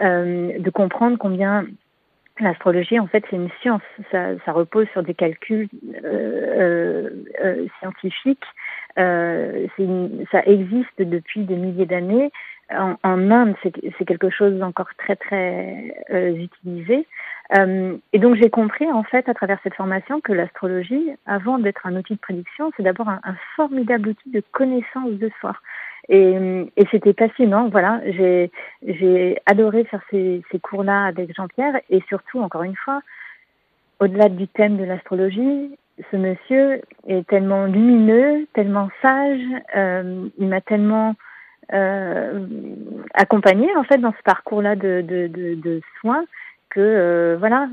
euh, 0.00 0.58
de 0.58 0.70
comprendre 0.70 1.18
combien 1.18 1.66
l'astrologie, 2.40 2.98
en 2.98 3.06
fait, 3.06 3.24
c'est 3.30 3.36
une 3.36 3.50
science. 3.60 3.82
Ça, 4.10 4.34
repose 4.48 4.86
sur 4.92 5.02
des 5.02 5.14
calculs 5.14 5.68
euh, 6.04 7.10
euh 7.44 7.66
scientifiques. 7.78 8.44
Une, 8.96 10.24
ça 10.32 10.42
existe 10.44 10.98
depuis 10.98 11.44
des 11.44 11.56
milliers 11.56 11.86
d'années. 11.86 12.30
En, 12.70 12.96
Inde, 13.30 13.54
c'est 13.62 14.04
quelque 14.04 14.28
chose 14.28 14.58
d'encore 14.58 14.90
très, 14.98 15.16
très 15.16 15.94
utilisé. 16.10 17.06
Euh, 17.56 17.96
et 18.12 18.18
donc 18.18 18.36
j'ai 18.36 18.50
compris 18.50 18.90
en 18.92 19.02
fait 19.02 19.26
à 19.28 19.34
travers 19.34 19.58
cette 19.62 19.74
formation 19.74 20.20
que 20.20 20.32
l'astrologie, 20.32 21.10
avant 21.24 21.58
d'être 21.58 21.86
un 21.86 21.96
outil 21.96 22.14
de 22.14 22.18
prédiction, 22.18 22.70
c'est 22.76 22.82
d'abord 22.82 23.08
un, 23.08 23.20
formidable 23.56 24.10
outil 24.10 24.30
de 24.30 24.42
connaissance 24.52 25.12
de 25.12 25.30
soi. 25.40 25.54
Et, 26.08 26.70
c'était 26.90 27.12
passionnant, 27.12 27.68
voilà. 27.68 28.00
J'ai 28.06 28.50
j'ai 28.86 29.38
adoré 29.46 29.84
faire 29.84 30.02
ces, 30.10 30.42
cours-là 30.62 31.04
avec 31.04 31.34
Jean-Pierre 31.36 31.80
et 31.90 32.02
surtout 32.08 32.40
encore 32.40 32.62
une 32.62 32.76
fois, 32.76 33.02
au-delà 34.00 34.28
du 34.28 34.48
thème 34.48 34.78
de 34.78 34.84
l'astrologie, 34.84 35.76
ce 36.10 36.16
monsieur 36.16 36.80
est 37.06 37.26
tellement 37.26 37.66
lumineux, 37.66 38.46
tellement 38.54 38.88
sage, 39.02 39.42
euh, 39.76 40.28
il 40.38 40.48
m'a 40.48 40.60
tellement 40.60 41.14
euh, 41.74 42.46
accompagné 43.14 43.68
en 43.76 43.84
fait 43.84 43.98
dans 43.98 44.12
ce 44.12 44.22
parcours-là 44.24 44.76
de, 44.76 45.02
de 45.02 45.80
soins 46.00 46.24
que 46.70 46.80
euh, 46.80 47.36
voilà, 47.38 47.68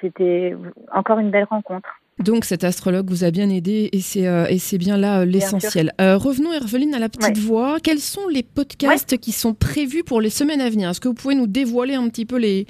c'était 0.00 0.56
encore 0.92 1.18
une 1.18 1.30
belle 1.30 1.44
rencontre. 1.44 1.99
Donc 2.24 2.44
cet 2.44 2.64
astrologue 2.64 3.08
vous 3.08 3.24
a 3.24 3.30
bien 3.30 3.48
aidé 3.48 3.88
et 3.92 4.00
c'est 4.00 4.26
euh, 4.26 4.46
et 4.48 4.58
c'est 4.58 4.78
bien 4.78 4.96
là 4.96 5.20
euh, 5.20 5.24
l'essentiel. 5.24 5.92
revenons 5.98 6.52
Herveline 6.52 6.94
à 6.94 6.98
la 6.98 7.08
petite 7.08 7.38
voix. 7.38 7.78
Quels 7.82 8.00
sont 8.00 8.28
les 8.28 8.42
podcasts 8.42 9.18
qui 9.18 9.32
sont 9.32 9.54
prévus 9.54 10.04
pour 10.04 10.20
les 10.20 10.30
semaines 10.30 10.60
à 10.60 10.68
venir? 10.68 10.90
Est-ce 10.90 11.00
que 11.00 11.08
vous 11.08 11.14
pouvez 11.14 11.34
nous 11.34 11.46
dévoiler 11.46 11.94
un 11.94 12.08
petit 12.08 12.26
peu 12.26 12.36
les 12.36 12.66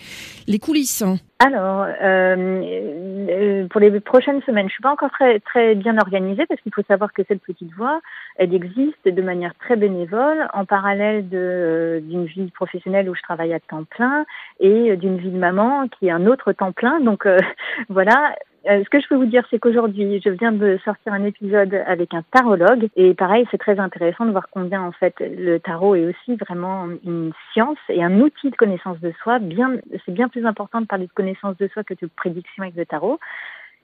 les 0.46 0.58
coulisses? 0.58 1.02
Alors, 1.42 1.87
euh, 2.03 3.66
pour 3.68 3.81
les 3.81 3.98
prochaines 4.00 4.42
semaines, 4.42 4.68
je 4.68 4.74
suis 4.74 4.83
pas 4.83 4.92
encore 4.92 5.11
très 5.11 5.40
très 5.40 5.74
bien 5.74 5.96
organisée 5.96 6.44
parce 6.44 6.61
qu'il 6.61 6.74
faut 6.74 6.83
savoir 6.83 7.14
que 7.14 7.22
cette 7.26 7.40
petite 7.40 7.72
voix, 7.72 8.03
elle 8.37 8.55
existe 8.55 9.09
de 9.09 9.22
manière 9.22 9.55
très 9.55 9.76
bénévole 9.76 10.48
en 10.53 10.66
parallèle 10.66 11.26
d'une 11.31 12.26
vie 12.26 12.50
professionnelle 12.50 13.09
où 13.09 13.14
je 13.14 13.22
travaille 13.22 13.55
à 13.55 13.61
temps 13.61 13.85
plein 13.85 14.26
et 14.61 14.94
d'une 14.98 15.16
vie 15.16 15.31
de 15.31 15.38
maman 15.38 15.88
qui 15.88 16.09
est 16.09 16.11
un 16.11 16.26
autre 16.26 16.53
temps 16.53 16.72
plein. 16.72 17.00
Donc 17.00 17.26
voilà, 17.88 18.35
euh, 18.68 18.85
ce 18.85 18.90
que 18.90 19.00
je 19.00 19.09
peux 19.09 19.14
vous 19.14 19.26
dire, 19.26 19.44
c'est 19.50 19.59
qu'aujourd'hui, 19.59 20.20
je 20.22 20.31
viens 20.31 20.53
de 20.53 20.79
sortir 20.85 21.12
un 21.12 21.24
épisode 21.24 21.74
avec 21.87 22.12
un 22.12 22.22
tarologue. 22.31 22.88
Et 22.94 23.14
pareil, 23.14 23.46
c'est 23.50 23.59
très 23.59 23.79
intéressant 23.79 24.26
de 24.26 24.33
voir 24.33 24.48
combien, 24.50 24.83
en 24.83 24.92
fait, 24.92 25.14
le 25.20 25.59
tarot 25.59 25.94
est 25.94 26.05
aussi 26.05 26.37
vraiment 26.37 26.87
une 27.05 27.33
science 27.53 27.79
et 27.88 28.03
un 28.05 28.20
outil 28.20 28.50
de 28.50 28.57
connaissance 28.57 29.00
de 29.00 29.12
soi. 29.22 29.38
Bien, 29.38 29.76
c'est 30.05 30.12
bien 30.12 30.29
plus 30.29 30.44
important 30.44 30.83
de 30.83 30.87
parler 30.87 31.07
de 31.07 31.12
connaissance 31.12 31.29
de 31.58 31.68
soi 31.68 31.84
que 31.84 31.94
de 31.94 32.08
prédiction 32.16 32.62
avec 32.62 32.76
le 32.76 32.86
tarot. 32.86 33.18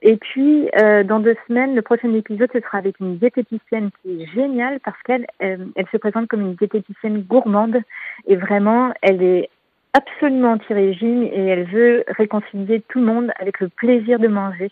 Et 0.02 0.16
puis, 0.16 0.68
euh, 0.78 1.04
dans 1.04 1.20
deux 1.20 1.36
semaines, 1.48 1.74
le 1.74 1.82
prochain 1.82 2.12
épisode, 2.12 2.50
ce 2.52 2.60
sera 2.60 2.78
avec 2.78 3.00
une 3.00 3.16
diététicienne 3.16 3.90
qui 4.02 4.22
est 4.22 4.26
géniale 4.26 4.78
parce 4.84 5.00
qu'elle 5.02 5.26
elle 5.38 5.86
se 5.90 5.96
présente 5.96 6.28
comme 6.28 6.42
une 6.42 6.54
diététicienne 6.54 7.22
gourmande 7.22 7.78
et 8.26 8.36
vraiment, 8.36 8.92
elle 9.00 9.22
est 9.22 9.48
absolument 9.94 10.52
anti-régime 10.52 11.22
et 11.24 11.46
elle 11.46 11.64
veut 11.64 12.04
réconcilier 12.08 12.82
tout 12.88 12.98
le 12.98 13.06
monde 13.06 13.32
avec 13.38 13.60
le 13.60 13.68
plaisir 13.68 14.18
de 14.18 14.28
manger. 14.28 14.70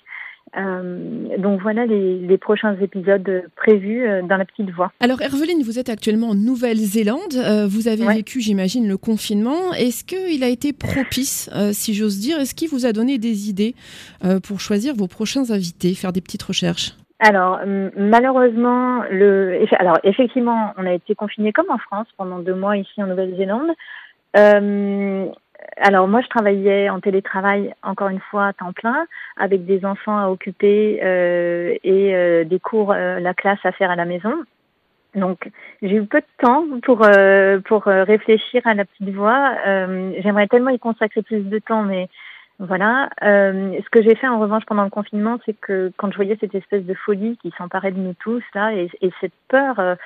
Euh, 0.57 1.37
donc 1.39 1.61
voilà 1.63 1.87
les, 1.87 2.39
prochains 2.39 2.77
épisodes 2.81 3.45
prévus 3.57 4.07
euh, 4.07 4.23
dans 4.23 4.37
la 4.37 4.45
petite 4.45 4.71
voix. 4.71 4.93
Alors 5.01 5.21
Herveline, 5.21 5.63
vous 5.63 5.79
êtes 5.79 5.89
actuellement 5.89 6.31
en 6.31 6.35
Nouvelle-Zélande. 6.35 7.35
Euh, 7.35 7.67
vous 7.67 7.89
avez 7.89 8.07
vécu, 8.07 8.41
j'imagine, 8.41 8.87
le 8.87 8.97
confinement. 8.97 9.73
Est-ce 9.73 10.05
qu'il 10.05 10.45
a 10.45 10.49
été 10.49 10.73
propice, 10.73 11.51
si 11.73 11.95
j'ose 11.95 12.19
dire? 12.19 12.39
Est-ce 12.39 12.55
qu'il 12.55 12.69
vous 12.69 12.87
a 12.87 12.93
donné 12.93 13.19
des 13.19 13.49
idées 13.49 13.75
pour 14.47 14.61
choisir 14.61 14.95
vos 14.95 15.09
prochains 15.09 15.51
invités, 15.51 15.95
faire 15.95 16.13
des 16.13 16.21
petites 16.21 16.43
recherches? 16.43 16.93
Alors 17.21 17.61
malheureusement, 17.97 19.03
le, 19.11 19.65
alors 19.79 19.99
effectivement, 20.05 20.75
on 20.77 20.87
a 20.87 20.93
été 20.93 21.15
confiné 21.15 21.53
comme 21.53 21.71
en 21.71 21.79
France 21.79 22.09
pendant 22.17 22.39
deux 22.41 22.55
mois 22.55 22.77
ici 22.77 23.03
en 23.03 23.07
Nouvelle-Zélande. 23.07 23.71
Euh, 24.37 25.27
alors 25.77 26.09
moi, 26.09 26.21
je 26.21 26.29
travaillais 26.29 26.89
en 26.89 27.01
télétravail 27.01 27.75
encore 27.83 28.09
une 28.09 28.21
fois 28.21 28.47
à 28.49 28.53
temps 28.53 28.73
plein, 28.73 29.07
avec 29.37 29.65
des 29.65 29.85
enfants 29.85 30.19
à 30.19 30.29
occuper 30.29 31.01
euh, 31.03 31.75
et 31.83 32.15
euh, 32.15 32.45
des 32.45 32.61
cours, 32.61 32.93
euh, 32.93 33.21
la 33.21 33.35
classe 33.35 33.59
à 33.65 33.73
faire 33.73 33.91
à 33.91 33.97
la 33.97 34.05
maison. 34.05 34.35
Donc 35.15 35.51
j'ai 35.81 35.97
eu 35.97 36.07
peu 36.07 36.21
de 36.21 36.45
temps 36.45 36.65
pour 36.83 37.03
euh, 37.05 37.61
pour 37.61 37.85
réfléchir 37.85 38.63
à 38.65 38.75
la 38.75 38.85
petite 38.85 39.15
voix. 39.15 39.55
J'aimerais 40.19 40.49
tellement 40.49 40.71
y 40.71 40.79
consacrer 40.79 41.23
plus 41.23 41.43
de 41.43 41.59
temps, 41.61 41.83
mais 41.83 42.09
voilà. 42.59 43.11
ce 43.21 43.91
que 43.91 44.03
j'ai 44.03 44.17
fait 44.17 44.27
en 44.27 44.41
revanche 44.41 44.65
pendant 44.67 44.83
le 44.83 44.91
confinement, 44.91 45.39
c'est 45.47 45.55
que 45.61 45.93
quand 45.99 46.11
je 46.11 46.17
voyais 46.17 46.37
cette 46.41 46.57
espèce 46.57 46.85
de 46.85 46.95
folie 46.95 47.39
qui 47.41 47.53
s'emparait 47.57 47.93
de 47.93 48.01
nous 48.01 48.15
tous 48.15 48.43
là 48.57 48.73
et, 48.73 48.91
et 49.03 49.13
cette 49.21 49.35
peur 49.47 49.97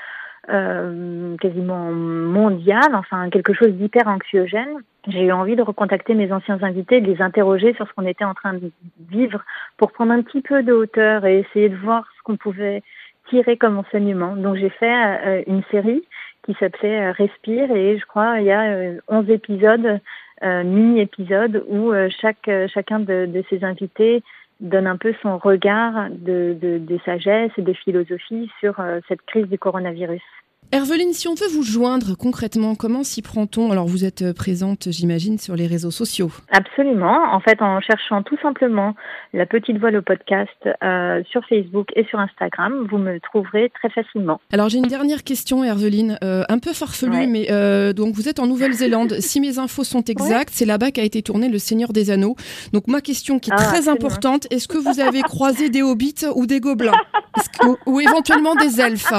euh, 0.50 1.36
quasiment 1.36 1.90
mondial, 1.90 2.94
enfin 2.94 3.28
quelque 3.30 3.52
chose 3.52 3.68
d'hyper 3.68 4.06
anxiogène. 4.06 4.78
J'ai 5.06 5.24
eu 5.24 5.32
envie 5.32 5.56
de 5.56 5.62
recontacter 5.62 6.14
mes 6.14 6.32
anciens 6.32 6.62
invités, 6.62 7.00
de 7.00 7.06
les 7.06 7.20
interroger 7.20 7.74
sur 7.74 7.86
ce 7.86 7.92
qu'on 7.92 8.06
était 8.06 8.24
en 8.24 8.34
train 8.34 8.54
de 8.54 8.70
vivre 9.10 9.44
pour 9.76 9.92
prendre 9.92 10.12
un 10.12 10.22
petit 10.22 10.40
peu 10.40 10.62
de 10.62 10.72
hauteur 10.72 11.26
et 11.26 11.40
essayer 11.40 11.68
de 11.68 11.76
voir 11.76 12.04
ce 12.16 12.22
qu'on 12.22 12.36
pouvait 12.36 12.82
tirer 13.28 13.56
comme 13.56 13.78
enseignement. 13.78 14.36
Donc 14.36 14.56
j'ai 14.56 14.70
fait 14.70 15.26
euh, 15.26 15.42
une 15.46 15.62
série 15.70 16.02
qui 16.44 16.54
s'appelait 16.54 17.08
euh, 17.08 17.12
Respire 17.12 17.70
et 17.70 17.98
je 17.98 18.06
crois 18.06 18.40
il 18.40 18.46
y 18.46 18.52
a 18.52 18.92
11 19.08 19.30
épisodes, 19.30 20.00
mini-épisodes 20.42 21.64
où 21.68 21.92
chaque 22.20 22.48
chacun 22.72 23.00
de, 23.00 23.26
de 23.26 23.44
ces 23.50 23.64
invités 23.64 24.22
donne 24.60 24.86
un 24.86 24.96
peu 24.96 25.14
son 25.22 25.38
regard 25.38 26.10
de, 26.10 26.56
de, 26.60 26.78
de 26.78 26.98
sagesse 27.04 27.52
et 27.56 27.62
de 27.62 27.72
philosophie 27.72 28.50
sur 28.60 28.82
cette 29.08 29.22
crise 29.22 29.46
du 29.46 29.58
coronavirus. 29.58 30.22
Herveline, 30.70 31.14
si 31.14 31.28
on 31.28 31.34
veut 31.34 31.48
vous 31.50 31.62
joindre 31.62 32.14
concrètement, 32.14 32.74
comment 32.74 33.02
s'y 33.02 33.22
prend-on? 33.22 33.72
Alors 33.72 33.86
vous 33.86 34.04
êtes 34.04 34.20
euh, 34.20 34.34
présente, 34.34 34.88
j'imagine, 34.90 35.38
sur 35.38 35.56
les 35.56 35.66
réseaux 35.66 35.90
sociaux. 35.90 36.30
Absolument. 36.52 37.32
En 37.32 37.40
fait, 37.40 37.62
en 37.62 37.80
cherchant 37.80 38.22
tout 38.22 38.36
simplement 38.42 38.94
la 39.32 39.46
petite 39.46 39.78
voix 39.78 39.90
le 39.90 40.02
podcast 40.02 40.50
euh, 40.84 41.22
sur 41.30 41.42
Facebook 41.48 41.88
et 41.96 42.04
sur 42.04 42.18
Instagram, 42.18 42.86
vous 42.90 42.98
me 42.98 43.18
trouverez 43.18 43.72
très 43.80 43.88
facilement. 43.88 44.42
Alors 44.52 44.68
j'ai 44.68 44.76
une 44.76 44.88
dernière 44.88 45.24
question, 45.24 45.64
Herveline, 45.64 46.18
euh, 46.22 46.42
un 46.50 46.58
peu 46.58 46.74
farfelue, 46.74 47.26
mais 47.26 47.46
donc 47.94 48.14
vous 48.14 48.28
êtes 48.28 48.38
en 48.38 48.46
Nouvelle-Zélande. 48.46 49.14
si 49.20 49.40
mes 49.40 49.58
infos 49.58 49.84
sont 49.84 50.02
exactes, 50.02 50.50
c'est 50.52 50.66
là-bas 50.66 50.90
qu'a 50.90 51.02
été 51.02 51.22
tourné 51.22 51.48
Le 51.48 51.58
Seigneur 51.58 51.94
des 51.94 52.10
Anneaux. 52.10 52.36
Donc 52.74 52.88
ma 52.88 53.00
question 53.00 53.38
qui 53.38 53.48
est 53.48 53.54
ah, 53.56 53.64
très 53.64 53.88
importante, 53.88 54.46
est-ce 54.50 54.68
que 54.68 54.76
vous 54.76 55.00
avez 55.00 55.22
croisé 55.22 55.70
des 55.70 55.80
hobbits 55.80 56.26
ou 56.34 56.44
des 56.44 56.60
gobelins? 56.60 56.92
Ou 57.86 58.00
éventuellement 58.00 58.54
des 58.54 58.80
elfes 58.80 59.12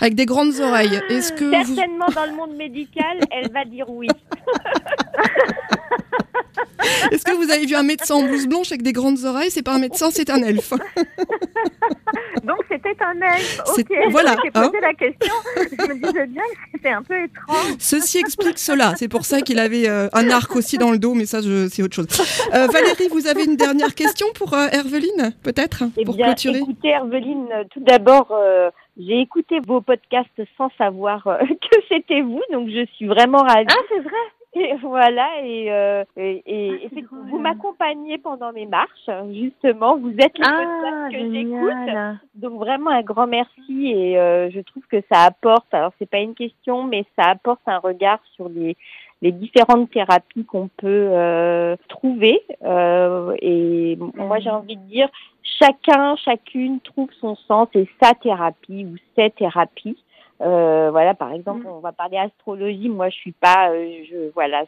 avec 0.00 0.14
des 0.16 0.26
grandes 0.26 0.58
oreilles? 0.60 0.85
Est-ce 1.08 1.32
que 1.32 1.50
Certainement 1.50 2.08
dans 2.14 2.26
le 2.26 2.32
monde 2.32 2.56
médical, 2.56 3.18
elle 3.30 3.50
va 3.52 3.64
dire 3.64 3.88
oui. 3.88 4.08
Est-ce 7.10 7.24
que 7.24 7.32
vous 7.32 7.50
avez 7.50 7.66
vu 7.66 7.74
un 7.74 7.82
médecin 7.82 8.14
en 8.14 8.22
blouse 8.22 8.46
blanche 8.46 8.70
avec 8.70 8.82
des 8.82 8.92
grandes 8.92 9.24
oreilles? 9.24 9.50
C'est 9.50 9.62
pas 9.62 9.74
un 9.74 9.78
médecin, 9.78 10.10
c'est 10.10 10.30
un 10.30 10.42
elfe. 10.42 10.70
Donc 12.44 12.58
c'était 12.70 12.96
un 13.00 13.20
elfe. 13.20 13.60
Ok. 13.76 13.92
Voilà. 14.10 14.36
J'ai 14.44 14.50
posé 14.50 14.66
hein. 14.66 14.70
la 14.82 14.94
question. 14.94 15.34
Je 15.56 15.88
me 15.88 15.94
disais 15.94 16.26
bien 16.26 16.42
que 16.42 16.58
c'était 16.72 16.90
un 16.90 17.02
peu 17.02 17.22
étrange. 17.22 17.74
Ceci 17.78 18.18
explique 18.18 18.58
cela. 18.58 18.94
C'est 18.96 19.08
pour 19.08 19.24
ça 19.24 19.40
qu'il 19.40 19.58
avait 19.58 19.88
euh, 19.88 20.08
un 20.12 20.30
arc 20.30 20.54
aussi 20.56 20.78
dans 20.78 20.92
le 20.92 20.98
dos, 20.98 21.14
mais 21.14 21.26
ça 21.26 21.40
c'est 21.42 21.82
autre 21.82 21.94
chose. 21.94 22.06
Euh, 22.54 22.66
Valérie, 22.66 23.08
vous 23.10 23.26
avez 23.26 23.44
une 23.44 23.56
dernière 23.56 23.94
question 23.94 24.26
pour 24.34 24.54
euh, 24.54 24.68
Herveline, 24.70 25.34
peut-être, 25.42 25.84
eh 25.96 26.04
pour 26.04 26.14
bien, 26.14 26.26
clôturer? 26.26 26.58
Écoutez, 26.58 26.88
Herveline, 26.88 27.48
tout 27.70 27.80
d'abord. 27.80 28.32
J'ai 28.98 29.20
écouté 29.20 29.60
vos 29.66 29.80
podcasts 29.80 30.42
sans 30.56 30.70
savoir 30.78 31.22
que 31.40 31.78
c'était 31.88 32.22
vous, 32.22 32.42
donc 32.52 32.68
je 32.68 32.86
suis 32.94 33.06
vraiment 33.06 33.42
ravie. 33.42 33.66
Ah, 33.68 33.82
c'est 33.88 34.00
vrai 34.00 34.16
et 34.58 34.74
voilà, 34.80 35.28
et, 35.44 35.70
euh, 35.70 36.04
et, 36.16 36.42
et, 36.46 36.90
ah, 36.96 37.00
vous 37.28 37.38
m'accompagnez 37.38 38.16
pendant 38.16 38.52
mes 38.52 38.64
marches, 38.64 39.10
justement. 39.32 39.98
Vous 39.98 40.14
êtes 40.18 40.38
les 40.38 40.44
ah, 40.46 41.08
que 41.12 41.18
j'écoute. 41.18 42.18
Donc 42.34 42.58
vraiment 42.58 42.90
un 42.90 43.02
grand 43.02 43.26
merci 43.26 43.92
et 43.92 44.18
euh, 44.18 44.50
je 44.50 44.60
trouve 44.60 44.82
que 44.90 45.02
ça 45.12 45.24
apporte, 45.24 45.72
alors 45.72 45.92
c'est 45.98 46.08
pas 46.08 46.20
une 46.20 46.34
question, 46.34 46.84
mais 46.84 47.04
ça 47.16 47.28
apporte 47.28 47.60
un 47.66 47.78
regard 47.78 48.20
sur 48.34 48.48
les, 48.48 48.78
les 49.22 49.32
différentes 49.32 49.90
thérapies 49.90 50.44
qu'on 50.44 50.68
peut 50.68 51.08
euh, 51.12 51.76
trouver. 51.88 52.42
Euh, 52.62 53.34
et 53.40 53.96
moi 54.14 54.38
j'ai 54.38 54.50
envie 54.50 54.76
de 54.76 54.82
dire, 54.82 55.08
chacun, 55.42 56.16
chacune 56.16 56.80
trouve 56.80 57.08
son 57.20 57.34
sens 57.34 57.68
et 57.74 57.88
sa 58.02 58.12
thérapie 58.14 58.84
ou 58.84 58.96
ses 59.16 59.30
thérapies. 59.30 59.98
Euh, 60.42 60.90
voilà, 60.90 61.14
par 61.14 61.32
exemple, 61.32 61.62
Mm. 61.64 61.70
on 61.70 61.78
va 61.80 61.92
parler 61.92 62.18
astrologie. 62.18 62.90
Moi, 62.90 63.08
je 63.08 63.14
suis 63.14 63.32
pas, 63.32 63.70
euh, 63.70 64.02
je 64.10 64.30
voilà, 64.34 64.64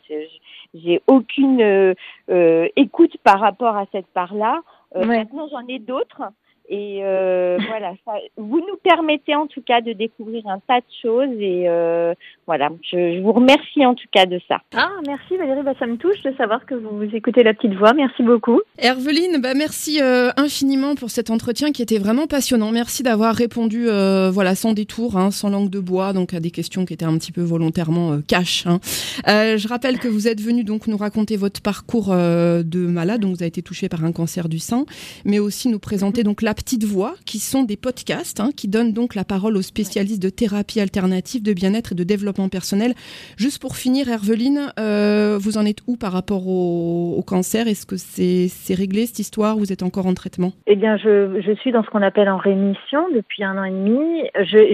j'ai 0.72 1.02
aucune 1.06 1.60
euh, 1.60 1.92
euh, 2.30 2.68
écoute 2.76 3.18
par 3.22 3.38
rapport 3.40 3.76
à 3.76 3.84
cette 3.92 4.06
part-là. 4.06 4.60
Euh, 4.96 5.00
Ouais. 5.00 5.18
Maintenant, 5.18 5.46
j'en 5.50 5.66
ai 5.68 5.78
d'autres. 5.78 6.22
Et 6.68 7.00
euh, 7.02 7.58
voilà, 7.68 7.92
ça, 8.04 8.12
vous 8.36 8.58
nous 8.60 8.76
permettez 8.82 9.34
en 9.34 9.46
tout 9.46 9.62
cas 9.62 9.80
de 9.80 9.92
découvrir 9.92 10.46
un 10.46 10.60
tas 10.66 10.80
de 10.80 10.86
choses. 11.02 11.34
Et 11.40 11.68
euh, 11.68 12.14
voilà, 12.46 12.70
je, 12.90 13.16
je 13.16 13.20
vous 13.20 13.32
remercie 13.32 13.84
en 13.84 13.94
tout 13.94 14.06
cas 14.12 14.26
de 14.26 14.40
ça. 14.48 14.58
Ah, 14.76 14.90
merci 15.06 15.36
Valérie, 15.36 15.62
bah, 15.62 15.74
ça 15.78 15.86
me 15.86 15.96
touche 15.96 16.22
de 16.22 16.32
savoir 16.36 16.64
que 16.66 16.74
vous 16.74 17.04
écoutez 17.14 17.42
la 17.42 17.54
petite 17.54 17.74
voix. 17.74 17.92
Merci 17.94 18.22
beaucoup. 18.22 18.60
Herveline, 18.78 19.40
bah 19.40 19.54
merci 19.54 20.00
euh, 20.00 20.30
infiniment 20.36 20.94
pour 20.94 21.10
cet 21.10 21.30
entretien 21.30 21.72
qui 21.72 21.82
était 21.82 21.98
vraiment 21.98 22.26
passionnant. 22.26 22.70
Merci 22.70 23.02
d'avoir 23.02 23.34
répondu 23.34 23.88
euh, 23.88 24.30
voilà 24.30 24.54
sans 24.54 24.72
détour, 24.72 25.16
hein, 25.16 25.30
sans 25.30 25.50
langue 25.50 25.70
de 25.70 25.80
bois, 25.80 26.12
donc 26.12 26.34
à 26.34 26.40
des 26.40 26.50
questions 26.50 26.84
qui 26.84 26.94
étaient 26.94 27.04
un 27.04 27.16
petit 27.18 27.32
peu 27.32 27.42
volontairement 27.42 28.12
euh, 28.12 28.18
cash. 28.26 28.66
hein. 28.66 28.80
Euh, 29.28 29.56
je 29.56 29.68
rappelle 29.68 29.98
que 29.98 30.08
vous 30.08 30.28
êtes 30.28 30.40
venu 30.40 30.64
donc 30.64 30.86
nous 30.86 30.96
raconter 30.96 31.36
votre 31.36 31.60
parcours 31.62 32.08
euh, 32.12 32.62
de 32.62 32.80
malade, 32.80 33.20
donc 33.20 33.34
vous 33.36 33.42
avez 33.42 33.48
été 33.48 33.62
touché 33.62 33.88
par 33.88 34.04
un 34.04 34.12
cancer 34.12 34.48
du 34.48 34.58
sein, 34.58 34.84
mais 35.24 35.38
aussi 35.38 35.68
nous 35.68 35.78
présenter 35.78 36.22
donc 36.22 36.42
la 36.42 36.54
petite 36.58 36.84
voix, 36.84 37.14
qui 37.24 37.38
sont 37.38 37.62
des 37.62 37.76
podcasts 37.76 38.40
hein, 38.40 38.50
qui 38.54 38.66
donnent 38.66 38.92
donc 38.92 39.14
la 39.14 39.24
parole 39.24 39.56
aux 39.56 39.62
spécialistes 39.62 40.20
de 40.20 40.28
thérapie 40.28 40.80
alternative, 40.80 41.42
de 41.42 41.52
bien-être 41.52 41.92
et 41.92 41.94
de 41.94 42.02
développement 42.02 42.48
personnel. 42.48 42.94
Juste 43.36 43.62
pour 43.62 43.76
finir, 43.76 44.08
Herveline, 44.08 44.72
euh, 44.78 45.38
vous 45.40 45.56
en 45.56 45.64
êtes 45.64 45.78
où 45.86 45.96
par 45.96 46.12
rapport 46.12 46.48
au, 46.48 47.22
cancer? 47.26 47.68
Est-ce 47.68 47.86
que 47.86 47.96
c'est 47.96 48.74
réglé 48.74 49.06
cette 49.06 49.18
histoire 49.18 49.56
Vous 49.56 49.72
êtes 49.72 49.82
encore 49.82 50.06
en 50.06 50.14
traitement? 50.14 50.52
Eh 50.66 50.76
bien, 50.76 50.96
je, 50.96 51.54
suis 51.60 51.72
dans 51.72 51.82
ce 51.82 51.90
qu'on 51.90 52.02
appelle 52.02 52.28
en 52.28 52.38
rémission 52.38 53.06
depuis 53.14 53.44
un 53.44 53.56
an 53.58 53.64
et 53.64 53.70
demi. 53.70 54.24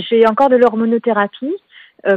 J'ai 0.09 0.27
encore 0.27 0.49
de 0.49 0.57
l'hormonothérapie 0.57 1.55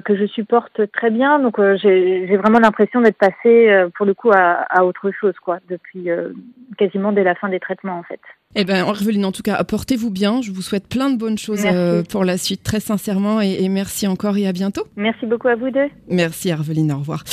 que 0.04 0.16
je 0.16 0.26
supporte 0.26 0.92
très 0.92 1.10
bien. 1.10 1.40
Donc, 1.40 1.60
euh, 1.60 1.78
j'ai 1.78 2.38
vraiment 2.38 2.60
l'impression 2.60 3.02
d'être 3.02 3.18
passée, 3.18 3.70
euh, 3.70 3.90
pour 3.96 4.06
le 4.06 4.14
coup, 4.14 4.32
à, 4.32 4.66
à 4.70 4.84
autre 4.84 5.12
chose, 5.12 5.34
quoi, 5.44 5.60
depuis 5.70 6.10
euh, 6.10 6.30
quasiment 6.78 7.12
dès 7.12 7.24
la 7.24 7.36
fin 7.36 7.50
des 7.50 7.60
traitements, 7.60 7.98
en 7.98 8.04
fait. 8.04 8.20
Eh 8.56 8.64
bien, 8.64 8.78
Herveline, 8.78 9.26
en 9.26 9.32
tout 9.32 9.44
cas, 9.44 9.64
portez-vous 9.64 10.10
bien. 10.10 10.42
Je 10.42 10.52
vous 10.52 10.62
souhaite 10.62 10.88
plein 10.88 11.10
de 11.10 11.18
bonnes 11.18 11.38
choses 11.38 11.66
euh, 11.66 12.04
pour 12.04 12.24
la 12.24 12.38
suite, 12.38 12.64
très 12.64 12.80
sincèrement, 12.80 13.42
et, 13.42 13.64
et 13.64 13.70
merci 13.70 14.08
encore 14.08 14.38
et 14.38 14.48
à 14.48 14.52
bientôt. 14.52 14.84
Merci 14.96 15.26
beaucoup 15.26 15.48
à 15.48 15.56
vous 15.56 15.70
deux. 15.70 15.90
Merci 16.10 16.50
Herveline, 16.50 16.92
au 16.92 17.00
revoir. 17.00 17.24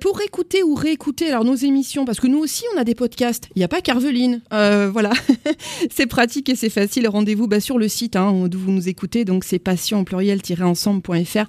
Pour 0.00 0.20
écouter 0.20 0.62
ou 0.62 0.74
réécouter 0.74 1.28
alors 1.30 1.44
nos 1.44 1.54
émissions, 1.54 2.04
parce 2.04 2.20
que 2.20 2.26
nous 2.26 2.38
aussi 2.38 2.64
on 2.74 2.78
a 2.78 2.84
des 2.84 2.94
podcasts, 2.94 3.48
il 3.54 3.60
n'y 3.60 3.64
a 3.64 3.68
pas 3.68 3.80
qu'Herveline, 3.80 4.42
euh, 4.52 4.90
voilà, 4.92 5.10
c'est 5.90 6.06
pratique 6.06 6.50
et 6.50 6.54
c'est 6.54 6.68
facile, 6.68 7.08
rendez-vous 7.08 7.48
bah, 7.48 7.60
sur 7.60 7.78
le 7.78 7.88
site 7.88 8.14
hein, 8.14 8.46
d'où 8.46 8.58
vous 8.58 8.72
nous 8.72 8.90
écoutez, 8.90 9.24
donc 9.24 9.44
c'est 9.44 9.62
au 9.92 10.04
pluriel-ensemble.fr. 10.04 11.46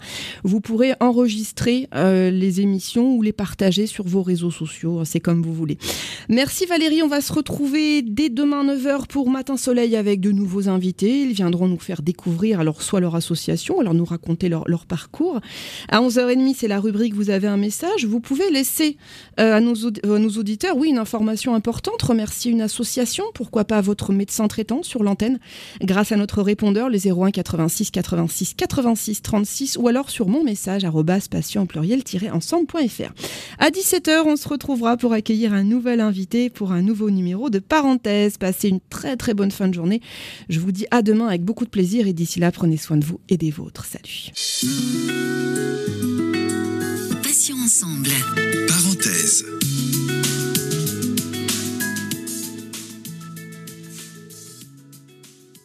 Vous 0.48 0.62
pourrez 0.62 0.94
enregistrer 1.02 1.90
euh, 1.94 2.32
les 2.32 2.62
émissions 2.62 3.14
ou 3.14 3.22
les 3.22 3.34
partager 3.34 3.86
sur 3.86 4.08
vos 4.08 4.24
réseaux 4.24 4.50
sociaux, 4.50 5.04
c'est 5.04 5.20
comme 5.20 5.42
vous 5.42 5.54
voulez. 5.54 5.78
Merci 6.30 6.66
Valérie, 6.66 7.04
on 7.04 7.10
va 7.10 7.20
se 7.20 7.34
retrouver 7.34 8.02
dès 8.02 8.30
demain 8.30 8.64
9h 8.64 9.08
pour 9.08 9.30
Matin 9.30 9.58
Soleil 9.58 9.98
avec 9.98 10.22
de 10.22 10.32
nouveaux 10.32 10.70
invités. 10.70 11.24
Ils 11.24 11.34
viendront 11.34 11.68
nous 11.68 11.78
faire 11.78 12.02
découvrir 12.02 12.62
alors 12.62 12.82
soit 12.82 13.02
leur 13.02 13.16
association, 13.16 13.82
alors 13.82 13.94
nous 13.94 14.06
raconter 14.06 14.48
leur, 14.48 14.86
parcours. 14.88 15.42
À 15.90 16.00
11h30, 16.00 16.56
c'est 16.56 16.70
la 16.70 16.80
rubrique 16.80 17.14
Vous 17.14 17.30
avez 17.30 17.48
un 17.48 17.58
message. 17.58 18.06
Vous 18.06 18.22
pouvez 18.22 18.50
laisser 18.50 18.96
euh, 19.42 19.58
à, 19.58 19.60
nos, 19.60 19.88
à 19.88 20.20
nos 20.20 20.30
auditeurs, 20.30 20.78
oui, 20.78 20.88
une 20.88 20.98
information 20.98 21.56
importante, 21.56 22.02
remercier 22.02 22.54
une 22.54 22.62
association, 22.62 23.26
pourquoi 23.34 23.66
pas 23.66 23.82
votre 23.82 24.14
médecin 24.14 24.48
traitant 24.48 24.82
sur 24.82 25.04
l'antenne, 25.04 25.40
grâce 25.82 26.14
à 26.14 26.16
notre 26.16 26.42
répondeur, 26.42 26.88
les 26.88 27.12
01 27.12 27.32
86 27.32 27.92
86 27.92 28.54
86 28.54 29.22
36, 29.22 29.78
ou 29.78 29.90
alors 29.90 30.10
sur 30.10 30.30
mon 30.30 30.37
message, 30.44 30.84
arrobas 30.84 31.28
patient 31.30 31.64
au 31.64 31.66
pluriel-ensemble.fr. 31.66 33.14
À 33.60 33.70
17h, 33.70 34.24
on 34.26 34.36
se 34.36 34.48
retrouvera 34.48 34.98
pour 34.98 35.14
accueillir 35.14 35.54
un 35.54 35.64
nouvel 35.64 36.02
invité 36.02 36.50
pour 36.50 36.72
un 36.72 36.82
nouveau 36.82 37.10
numéro 37.10 37.50
de 37.50 37.60
parenthèse. 37.60 38.38
Passez 38.38 38.70
une 38.70 38.80
très 38.90 39.18
très 39.18 39.34
bonne 39.34 39.52
fin 39.52 39.68
de 39.68 39.74
journée. 39.74 40.02
Je 40.50 40.60
vous 40.60 40.72
dis 40.72 40.86
à 40.92 41.02
demain 41.02 41.28
avec 41.28 41.44
beaucoup 41.44 41.66
de 41.66 41.70
plaisir 41.70 42.08
et 42.08 42.14
d'ici 42.14 42.40
là, 42.40 42.52
prenez 42.52 42.78
soin 42.78 42.98
de 42.98 43.06
vous 43.06 43.20
et 43.30 43.38
des 43.38 43.52
vôtres. 43.52 43.86
Salut. 43.86 44.32
Passions 47.24 47.58
ensemble. 47.58 48.10
Parenthèse. 48.68 49.46